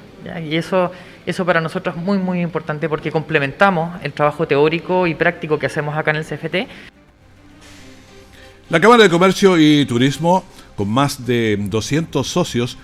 Y 0.48 0.56
eso 0.56 0.92
Eso 1.26 1.46
para 1.46 1.60
nosotros 1.60 1.96
es 1.96 2.02
muy, 2.02 2.18
muy 2.18 2.42
importante 2.42 2.86
porque 2.86 3.10
complementamos 3.10 3.98
el 4.02 4.12
trabajo 4.12 4.46
teórico 4.46 5.06
y 5.06 5.14
práctico 5.14 5.58
que 5.58 5.66
hacemos 5.66 5.96
acá 5.96 6.10
en 6.10 6.18
el 6.18 6.24
CFT. 6.24 6.68
La 8.68 8.78
Cámara 8.78 9.04
de 9.04 9.08
Comercio 9.08 9.58
y 9.58 9.86
Turismo, 9.86 10.44
con 10.76 10.88
más 10.90 11.24
de 11.24 11.56
200 11.58 12.26
socios, 12.26 12.76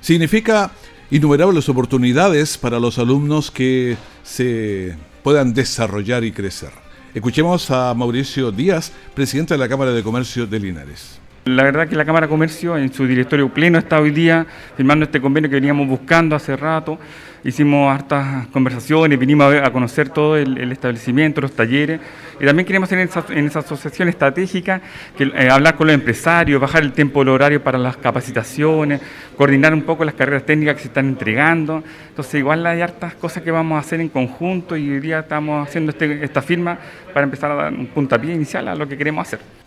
significa 0.00 0.70
innumerables 1.10 1.68
oportunidades 1.68 2.56
para 2.56 2.78
los 2.78 2.98
alumnos 2.98 3.50
que 3.50 3.96
se 4.22 4.96
puedan 5.22 5.52
desarrollar 5.52 6.24
y 6.24 6.32
crecer. 6.32 6.83
Escuchemos 7.14 7.70
a 7.70 7.94
Mauricio 7.94 8.50
Díaz, 8.50 8.90
presidente 9.14 9.54
de 9.54 9.58
la 9.58 9.68
Cámara 9.68 9.92
de 9.92 10.02
Comercio 10.02 10.48
de 10.48 10.58
Linares. 10.58 11.20
La 11.46 11.62
verdad 11.62 11.86
que 11.86 11.94
la 11.94 12.06
Cámara 12.06 12.26
de 12.26 12.30
Comercio 12.30 12.78
en 12.78 12.90
su 12.90 13.06
directorio 13.06 13.50
pleno 13.50 13.78
está 13.78 14.00
hoy 14.00 14.12
día 14.12 14.46
firmando 14.78 15.04
este 15.04 15.20
convenio 15.20 15.50
que 15.50 15.56
veníamos 15.56 15.86
buscando 15.86 16.34
hace 16.34 16.56
rato. 16.56 16.98
Hicimos 17.44 17.92
hartas 17.92 18.46
conversaciones, 18.46 19.18
vinimos 19.18 19.54
a, 19.54 19.70
conocer 19.70 20.08
todo 20.08 20.38
el, 20.38 20.72
establecimiento, 20.72 21.42
los 21.42 21.52
talleres. 21.52 22.00
Y 22.40 22.46
también 22.46 22.64
queremos 22.64 22.88
tener 22.88 23.10
en 23.28 23.46
esa, 23.46 23.58
asociación 23.58 24.08
estratégica 24.08 24.80
eh, 25.18 25.50
hablar 25.50 25.76
con 25.76 25.86
los 25.86 25.92
empresarios, 25.92 26.58
bajar 26.58 26.82
el 26.82 26.92
tiempo 26.92 27.20
del 27.20 27.28
horario 27.28 27.62
para 27.62 27.76
las 27.76 27.98
capacitaciones, 27.98 29.02
coordinar 29.36 29.74
un 29.74 29.82
poco 29.82 30.06
las 30.06 30.14
carreras 30.14 30.46
técnicas 30.46 30.76
que 30.76 30.80
se 30.80 30.88
están 30.88 31.08
entregando. 31.08 31.84
Entonces 32.08 32.36
igual 32.36 32.64
hay 32.64 32.80
hartas 32.80 33.16
cosas 33.16 33.42
que 33.42 33.50
vamos 33.50 33.76
a 33.76 33.80
hacer 33.80 34.00
en 34.00 34.08
conjunto 34.08 34.78
y 34.78 34.90
hoy 34.92 35.00
día 35.00 35.18
estamos 35.18 35.68
haciendo 35.68 35.92
este, 35.92 36.24
esta 36.24 36.40
firma 36.40 36.78
para 37.12 37.24
empezar 37.24 37.50
a 37.50 37.54
dar 37.54 37.74
un 37.74 37.86
puntapié 37.88 38.32
inicial 38.32 38.66
a 38.66 38.74
lo 38.74 38.88
que 38.88 38.96
queremos 38.96 39.26
hacer. 39.26 39.63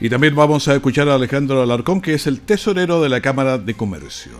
Y 0.00 0.10
también 0.10 0.34
vamos 0.34 0.68
a 0.68 0.74
escuchar 0.74 1.08
a 1.08 1.14
Alejandro 1.14 1.62
Alarcón, 1.62 2.02
que 2.02 2.14
es 2.14 2.26
el 2.26 2.40
tesorero 2.40 3.02
de 3.02 3.08
la 3.08 3.20
Cámara 3.20 3.56
de 3.56 3.74
Comercio. 3.74 4.32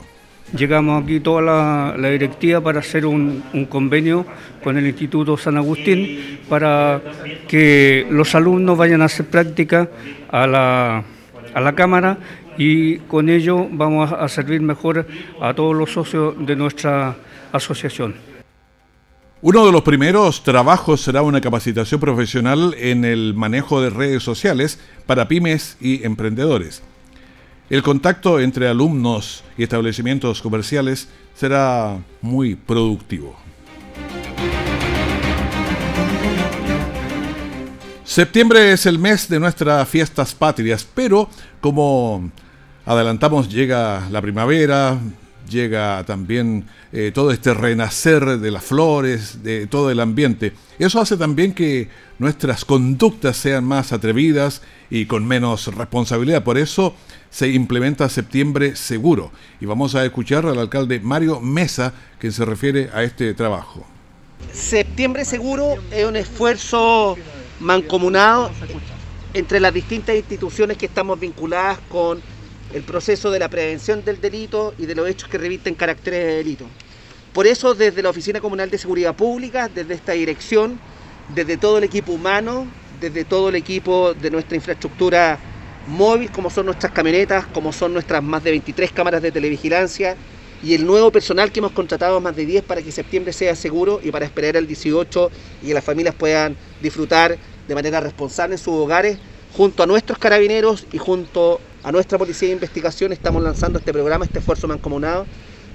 Llegamos 0.57 1.03
aquí 1.03 1.19
toda 1.21 1.95
la, 1.97 2.09
directiva 2.11 2.61
para 2.61 2.81
hacer 2.81 3.05
un, 3.07 3.43
convenio 3.69 4.27
con 4.63 4.77
el 4.77 4.87
Instituto 4.87 5.37
San 5.37 5.57
Agustín 5.57 6.41
para 6.49 7.01
que 7.49 8.07
los 8.11 8.35
alumnos 8.35 8.77
vayan 8.79 9.03
a 9.03 9.07
hacer 9.07 9.27
práctica 9.27 9.89
a 10.31 10.47
la, 10.47 11.05
a 11.53 11.61
la 11.61 11.75
Cámara 11.75 12.19
y 12.59 12.99
con 12.99 13.29
ello 13.29 13.67
vamos 13.71 14.13
a 14.13 14.29
servir 14.29 14.61
mejor 14.61 15.07
a 15.41 15.55
todos 15.55 15.75
los 15.75 15.91
socios 15.91 16.35
de 16.47 16.55
nuestra 16.55 17.17
asociación. 17.51 18.36
Uno 19.43 19.67
de 19.67 19.73
los 19.73 19.83
primeros 19.83 20.43
trabajos 20.43 21.03
será 21.03 21.21
una 21.21 21.43
capacitación 21.43 22.01
profesional 22.01 22.75
en 22.79 23.05
el 23.05 23.35
manejo 23.35 23.83
de 23.83 23.91
redes 23.91 24.23
sociales 24.23 24.79
para 25.05 25.29
pymes 25.29 25.77
y 25.79 26.07
emprendedores. 26.07 26.83
El 27.69 27.83
contacto 27.83 28.41
entre 28.41 28.67
alumnos 28.67 29.45
y 29.59 29.65
establecimientos 29.65 30.41
comerciales 30.41 31.09
será 31.35 31.99
muy 32.23 32.55
productivo. 32.55 33.37
Septiembre 38.05 38.73
es 38.73 38.87
el 38.87 38.99
mes 38.99 39.29
de 39.29 39.39
nuestras 39.39 39.87
fiestas 39.87 40.35
patrias, 40.35 40.89
pero 40.95 41.29
como 41.61 42.31
adelantamos 42.87 43.51
llega 43.51 44.09
la 44.11 44.23
primavera, 44.23 44.99
llega 45.49 46.05
también 46.05 46.67
eh, 46.93 47.13
todo 47.15 47.31
este 47.31 47.55
renacer 47.55 48.39
de 48.39 48.51
las 48.51 48.65
flores, 48.65 49.43
de 49.43 49.67
todo 49.67 49.91
el 49.91 50.01
ambiente. 50.01 50.53
Eso 50.79 51.01
hace 51.01 51.17
también 51.17 51.55
que 51.55 51.89
nuestras 52.19 52.65
conductas 52.65 53.37
sean 53.37 53.65
más 53.65 53.93
atrevidas 53.93 54.63
y 54.91 55.07
con 55.07 55.27
menos 55.27 55.75
responsabilidad. 55.75 56.45
Por 56.45 56.59
eso 56.59 56.95
se 57.31 57.49
implementa 57.49 58.09
septiembre 58.09 58.77
seguro. 58.77 59.33
Y 59.61 59.67
vamos 59.67 59.95
a 59.95 60.05
escuchar 60.05 60.47
al 60.47 60.59
alcalde 60.59 61.01
Mario 61.01 61.41
Mesa, 61.41 61.93
que 62.19 62.31
se 62.31 62.45
refiere 62.45 62.91
a 62.93 63.03
este 63.03 63.35
trabajo. 63.35 63.87
Septiembre 64.53 65.25
seguro 65.25 65.77
es 65.91 66.05
un 66.07 66.17
esfuerzo 66.17 67.17
mancomunado 67.61 68.51
entre 69.35 69.61
las 69.61 69.73
distintas 69.75 70.17
instituciones 70.17 70.77
que 70.79 70.87
estamos 70.87 71.19
vinculadas 71.21 71.79
con 71.91 72.21
el 72.75 72.83
proceso 72.83 73.31
de 73.31 73.39
la 73.39 73.49
prevención 73.49 74.05
del 74.05 74.21
delito 74.21 74.75
y 74.79 74.87
de 74.87 74.95
los 74.95 75.09
hechos 75.09 75.29
que 75.29 75.39
revisten 75.39 75.75
caracteres 75.75 76.25
de 76.25 76.35
delito. 76.37 76.67
Por 77.33 77.47
eso, 77.47 77.75
desde 77.75 78.03
la 78.03 78.11
Oficina 78.11 78.41
Comunal 78.41 78.71
de 78.71 78.79
Seguridad 78.79 79.15
Pública, 79.15 79.69
desde 79.69 79.95
esta 79.95 80.13
dirección, 80.13 80.79
desde 81.35 81.57
todo 81.57 81.79
el 81.79 81.85
equipo 81.85 82.13
humano, 82.13 82.67
desde 83.01 83.25
todo 83.25 83.51
el 83.51 83.57
equipo 83.57 84.15
de 84.15 84.31
nuestra 84.31 84.57
infraestructura 84.57 85.39
móvil, 85.89 86.31
como 86.31 86.51
son 86.51 86.67
nuestras 86.67 86.93
camionetas, 86.93 87.47
como 87.47 87.73
son 87.73 87.93
nuestras 87.93 88.23
más 88.23 88.43
de 88.43 88.51
23 88.53 88.91
cámaras 88.93 89.23
de 89.23 89.31
televigilancia 89.33 90.17
y 90.63 90.75
el 90.75 90.87
nuevo 90.87 91.13
personal 91.13 91.53
que 91.53 91.61
hemos 91.61 91.73
contratado, 91.73 92.21
más 92.21 92.35
de 92.35 92.47
10, 92.47 92.65
para 92.65 92.83
que 92.83 92.91
septiembre 92.91 93.33
sea 93.33 93.55
seguro 93.55 94.01
y 94.03 94.11
para 94.11 94.25
esperar 94.25 94.57
el 94.57 94.67
18 94.67 95.31
y 95.63 95.67
que 95.69 95.75
las 95.75 95.85
familias 95.85 96.15
puedan 96.15 96.57
disfrutar 96.81 97.37
de 97.69 97.75
manera 97.75 98.01
responsable 98.01 98.55
en 98.55 98.59
sus 98.59 98.75
hogares, 98.75 99.19
junto 99.57 99.83
a 99.83 99.87
nuestros 99.87 100.19
carabineros 100.19 100.87
y 100.93 100.99
junto 100.99 101.61
a 101.87 101.93
nuestra 101.93 102.19
Policía 102.19 102.49
de 102.49 102.55
Investigación 102.55 103.13
estamos 103.13 103.41
lanzando 103.41 103.79
este 103.79 103.93
programa, 103.93 104.25
este 104.25 104.41
esfuerzo 104.41 104.67
mancomunado, 104.67 105.25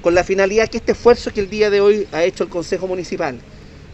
con 0.02 0.14
la 0.14 0.26
finalidad 0.26 0.68
que 0.68 0.76
este 0.76 0.92
esfuerzo 0.92 1.32
que 1.32 1.40
el 1.40 1.50
día 1.50 1.70
de 1.70 1.80
hoy 1.80 2.06
ha 2.12 2.22
hecho 2.24 2.44
el 2.44 2.50
Consejo 2.50 2.86
Municipal, 2.86 3.40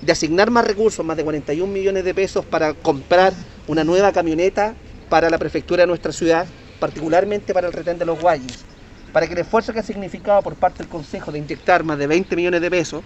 de 0.02 0.12
asignar 0.12 0.50
más 0.50 0.66
recursos, 0.66 1.06
más 1.06 1.16
de 1.16 1.24
41 1.24 1.72
millones 1.72 2.04
de 2.04 2.16
pesos 2.16 2.44
para 2.44 2.74
comprar 2.74 3.34
una 3.68 3.84
nueva 3.84 4.12
camioneta 4.12 4.74
para 5.12 5.30
la 5.30 5.38
prefectura 5.38 5.84
de 5.84 5.88
nuestra 5.88 6.12
ciudad, 6.12 6.48
particularmente 6.80 7.54
para 7.54 7.68
el 7.68 7.74
retén 7.74 8.00
de 8.00 8.06
los 8.06 8.20
Guayes, 8.20 8.66
para 9.14 9.28
que 9.28 9.34
el 9.34 9.40
esfuerzo 9.40 9.72
que 9.72 9.82
ha 9.82 9.84
significado 9.84 10.42
por 10.42 10.56
parte 10.56 10.80
del 10.80 10.88
Consejo 10.88 11.32
de 11.32 11.38
inyectar 11.38 11.84
más 11.84 12.00
de 12.00 12.08
20 12.08 12.36
millones 12.36 12.62
de 12.62 12.72
pesos 12.72 13.04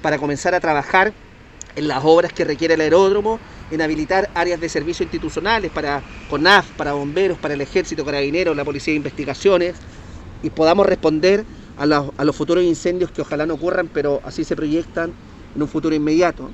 para 0.00 0.16
comenzar 0.16 0.54
a 0.54 0.60
trabajar 0.60 1.12
en 1.76 1.88
las 1.88 2.02
obras 2.04 2.32
que 2.32 2.44
requiere 2.44 2.74
el 2.74 2.80
aeródromo, 2.80 3.38
en 3.70 3.82
habilitar 3.82 4.30
áreas 4.34 4.60
de 4.60 4.68
servicio 4.68 5.04
institucionales 5.04 5.70
para 5.70 6.02
CONAF, 6.28 6.70
para 6.70 6.94
bomberos, 6.94 7.38
para 7.38 7.54
el 7.54 7.60
ejército, 7.60 8.04
carabineros, 8.04 8.56
la 8.56 8.64
policía 8.64 8.92
de 8.92 8.96
investigaciones, 8.96 9.76
y 10.42 10.50
podamos 10.50 10.86
responder 10.86 11.44
a, 11.78 11.82
a 11.82 12.24
los 12.24 12.36
futuros 12.36 12.64
incendios 12.64 13.10
que 13.10 13.20
ojalá 13.22 13.46
no 13.46 13.54
ocurran, 13.54 13.88
pero 13.92 14.20
así 14.24 14.42
se 14.44 14.56
proyectan 14.56 15.12
en 15.54 15.62
un 15.62 15.68
futuro 15.68 15.94
inmediato. 15.94 16.50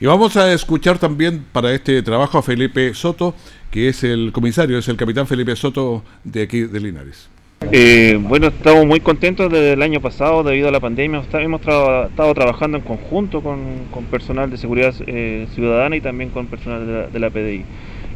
Y 0.00 0.06
vamos 0.06 0.36
a 0.36 0.52
escuchar 0.52 0.98
también 0.98 1.44
para 1.50 1.72
este 1.72 2.00
trabajo 2.02 2.38
a 2.38 2.42
Felipe 2.42 2.94
Soto, 2.94 3.34
que 3.70 3.88
es 3.88 4.04
el 4.04 4.30
comisario, 4.32 4.78
es 4.78 4.86
el 4.86 4.96
capitán 4.96 5.26
Felipe 5.26 5.56
Soto 5.56 6.04
de 6.22 6.42
aquí 6.42 6.62
de 6.62 6.78
Linares. 6.78 7.28
Eh, 7.70 8.18
bueno, 8.22 8.46
estamos 8.46 8.86
muy 8.86 9.00
contentos 9.00 9.52
desde 9.52 9.74
el 9.74 9.82
año 9.82 10.00
pasado 10.00 10.42
debido 10.42 10.68
a 10.68 10.70
la 10.70 10.80
pandemia. 10.80 11.22
Hemos 11.34 11.60
estado 11.60 12.34
trabajando 12.34 12.78
en 12.78 12.84
conjunto 12.84 13.42
con, 13.42 13.88
personal 14.10 14.50
de 14.50 14.56
seguridad 14.56 14.94
eh, 15.06 15.46
ciudadana 15.54 15.96
y 15.96 16.00
también 16.00 16.30
con 16.30 16.46
personal 16.46 17.10
de 17.12 17.18
la, 17.18 17.30
PDI. 17.30 17.64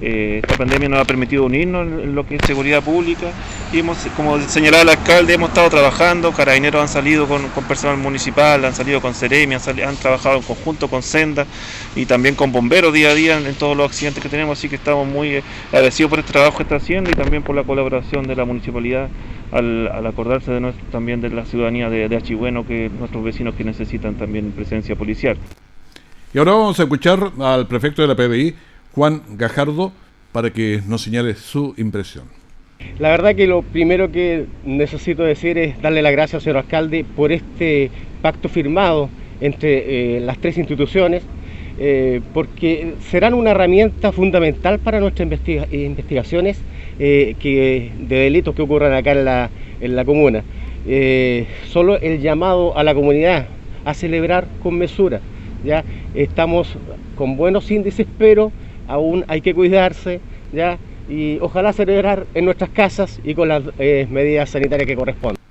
Eh, 0.04 0.40
esta 0.42 0.56
pandemia 0.56 0.88
nos 0.88 1.00
ha 1.00 1.04
permitido 1.04 1.44
unirnos 1.44 1.86
en 1.86 2.12
lo 2.12 2.26
que 2.26 2.34
es 2.34 2.40
seguridad 2.44 2.82
pública 2.82 3.30
y 3.72 3.78
hemos, 3.78 3.98
como 4.16 4.40
señalaba 4.40 4.82
el 4.82 4.88
alcalde, 4.88 5.34
hemos 5.34 5.50
estado 5.50 5.70
trabajando, 5.70 6.32
carabineros 6.32 6.82
han 6.82 6.88
salido 6.88 7.28
con, 7.28 7.48
personal 7.68 7.98
municipal, 7.98 8.64
han 8.64 8.74
salido 8.74 9.00
con 9.00 9.14
Ceremi, 9.14 9.54
han, 9.54 9.96
trabajado 9.96 10.38
en 10.38 10.42
conjunto 10.42 10.88
con 10.88 11.04
Senda 11.04 11.46
y 11.94 12.04
también 12.04 12.34
con 12.34 12.50
bomberos 12.50 12.92
día 12.92 13.10
a 13.10 13.14
día 13.14 13.38
en, 13.38 13.54
todos 13.54 13.76
los 13.76 13.86
accidentes 13.86 14.20
que 14.20 14.28
tenemos, 14.28 14.58
así 14.58 14.68
que 14.68 14.74
estamos 14.74 15.06
muy 15.06 15.40
agradecidos 15.68 16.10
por 16.10 16.18
este 16.18 16.32
trabajo 16.32 16.56
que 16.56 16.64
está 16.64 16.76
haciendo 16.76 17.08
y 17.08 17.14
también 17.14 17.44
por 17.44 17.54
la 17.54 17.62
colaboración 17.62 18.26
de 18.26 18.34
la 18.34 18.44
municipalidad 18.44 19.08
al, 19.52 20.04
acordarse 20.04 20.50
de 20.50 20.72
también 20.90 21.20
de 21.20 21.30
la 21.30 21.44
ciudadanía 21.44 21.88
de, 21.88 22.08
de 22.08 22.22
que 22.66 22.90
nuestros 22.98 23.22
vecinos 23.22 23.54
que 23.54 23.62
necesitan 23.62 24.16
también 24.16 24.50
presencia 24.50 24.96
policial. 24.96 25.36
Y 26.34 26.38
ahora 26.38 26.52
vamos 26.52 26.80
a 26.80 26.82
escuchar 26.82 27.30
al 27.40 27.68
prefecto 27.68 28.02
de 28.02 28.08
la 28.08 28.16
PBI, 28.16 28.54
Juan 28.94 29.22
Gajardo, 29.36 29.92
para 30.32 30.50
que 30.50 30.80
nos 30.86 31.02
señale 31.02 31.34
su 31.34 31.74
impresión. 31.76 32.24
La 32.98 33.10
verdad 33.10 33.34
que 33.34 33.46
lo 33.46 33.62
primero 33.62 34.10
que 34.10 34.46
necesito 34.64 35.22
decir 35.22 35.56
es 35.56 35.80
darle 35.80 36.02
las 36.02 36.12
gracias, 36.12 36.42
señor 36.42 36.58
alcalde, 36.58 37.04
por 37.16 37.32
este 37.32 37.90
pacto 38.20 38.48
firmado 38.48 39.08
entre 39.40 40.16
eh, 40.16 40.20
las 40.20 40.38
tres 40.38 40.58
instituciones, 40.58 41.22
eh, 41.78 42.20
porque 42.34 42.94
serán 43.10 43.34
una 43.34 43.52
herramienta 43.52 44.12
fundamental 44.12 44.78
para 44.78 45.00
nuestras 45.00 45.28
investigaciones 45.72 46.60
eh, 46.98 47.34
que, 47.40 47.92
de 47.98 48.16
delitos 48.16 48.54
que 48.54 48.62
ocurran 48.62 48.92
acá 48.92 49.12
en 49.12 49.24
la, 49.24 49.50
en 49.80 49.96
la 49.96 50.04
comuna. 50.04 50.44
Solo 51.68 51.98
el 51.98 52.20
llamado 52.20 52.76
a 52.76 52.82
la 52.82 52.94
comunidad 52.94 53.46
a 53.84 53.94
celebrar 53.94 54.46
con 54.62 54.76
mesura. 54.76 55.20
¿ya? 55.64 55.84
Estamos 56.14 56.76
con 57.16 57.36
buenos 57.36 57.70
índices, 57.70 58.06
pero 58.18 58.52
aún 58.88 59.24
hay 59.28 59.40
que 59.40 59.54
cuidarse 59.54 60.20
¿ya? 60.52 60.78
y 61.08 61.38
ojalá 61.40 61.72
celebrar 61.72 62.26
en 62.34 62.44
nuestras 62.44 62.70
casas 62.70 63.20
y 63.24 63.34
con 63.34 63.48
las 63.48 63.62
eh, 63.78 64.06
medidas 64.10 64.50
sanitarias 64.50 64.86
que 64.86 64.96
corresponden. 64.96 65.42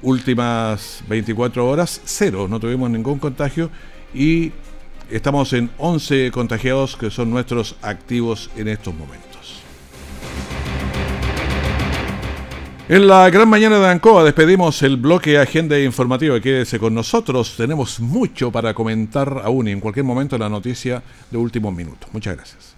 Últimas 0.00 1.02
24 1.08 1.68
horas, 1.68 2.00
cero, 2.04 2.46
no 2.48 2.60
tuvimos 2.60 2.88
ningún 2.88 3.18
contagio 3.18 3.68
y 4.14 4.52
Estamos 5.10 5.54
en 5.54 5.70
11 5.78 6.30
contagiados 6.32 6.94
que 6.94 7.10
son 7.10 7.30
nuestros 7.30 7.76
activos 7.80 8.50
en 8.56 8.68
estos 8.68 8.94
momentos. 8.94 9.27
En 12.90 13.06
la 13.06 13.28
gran 13.28 13.50
mañana 13.50 13.78
de 13.78 13.86
Ancoa 13.86 14.24
despedimos 14.24 14.82
el 14.82 14.96
bloque 14.96 15.36
Agenda 15.36 15.78
Informativa. 15.78 16.40
Quédese 16.40 16.78
con 16.78 16.94
nosotros. 16.94 17.54
Tenemos 17.54 18.00
mucho 18.00 18.50
para 18.50 18.72
comentar 18.72 19.42
aún 19.44 19.68
y 19.68 19.72
en 19.72 19.80
cualquier 19.80 20.06
momento 20.06 20.38
la 20.38 20.48
noticia 20.48 21.02
de 21.30 21.36
último 21.36 21.70
minuto. 21.70 22.06
Muchas 22.12 22.34
gracias. 22.34 22.77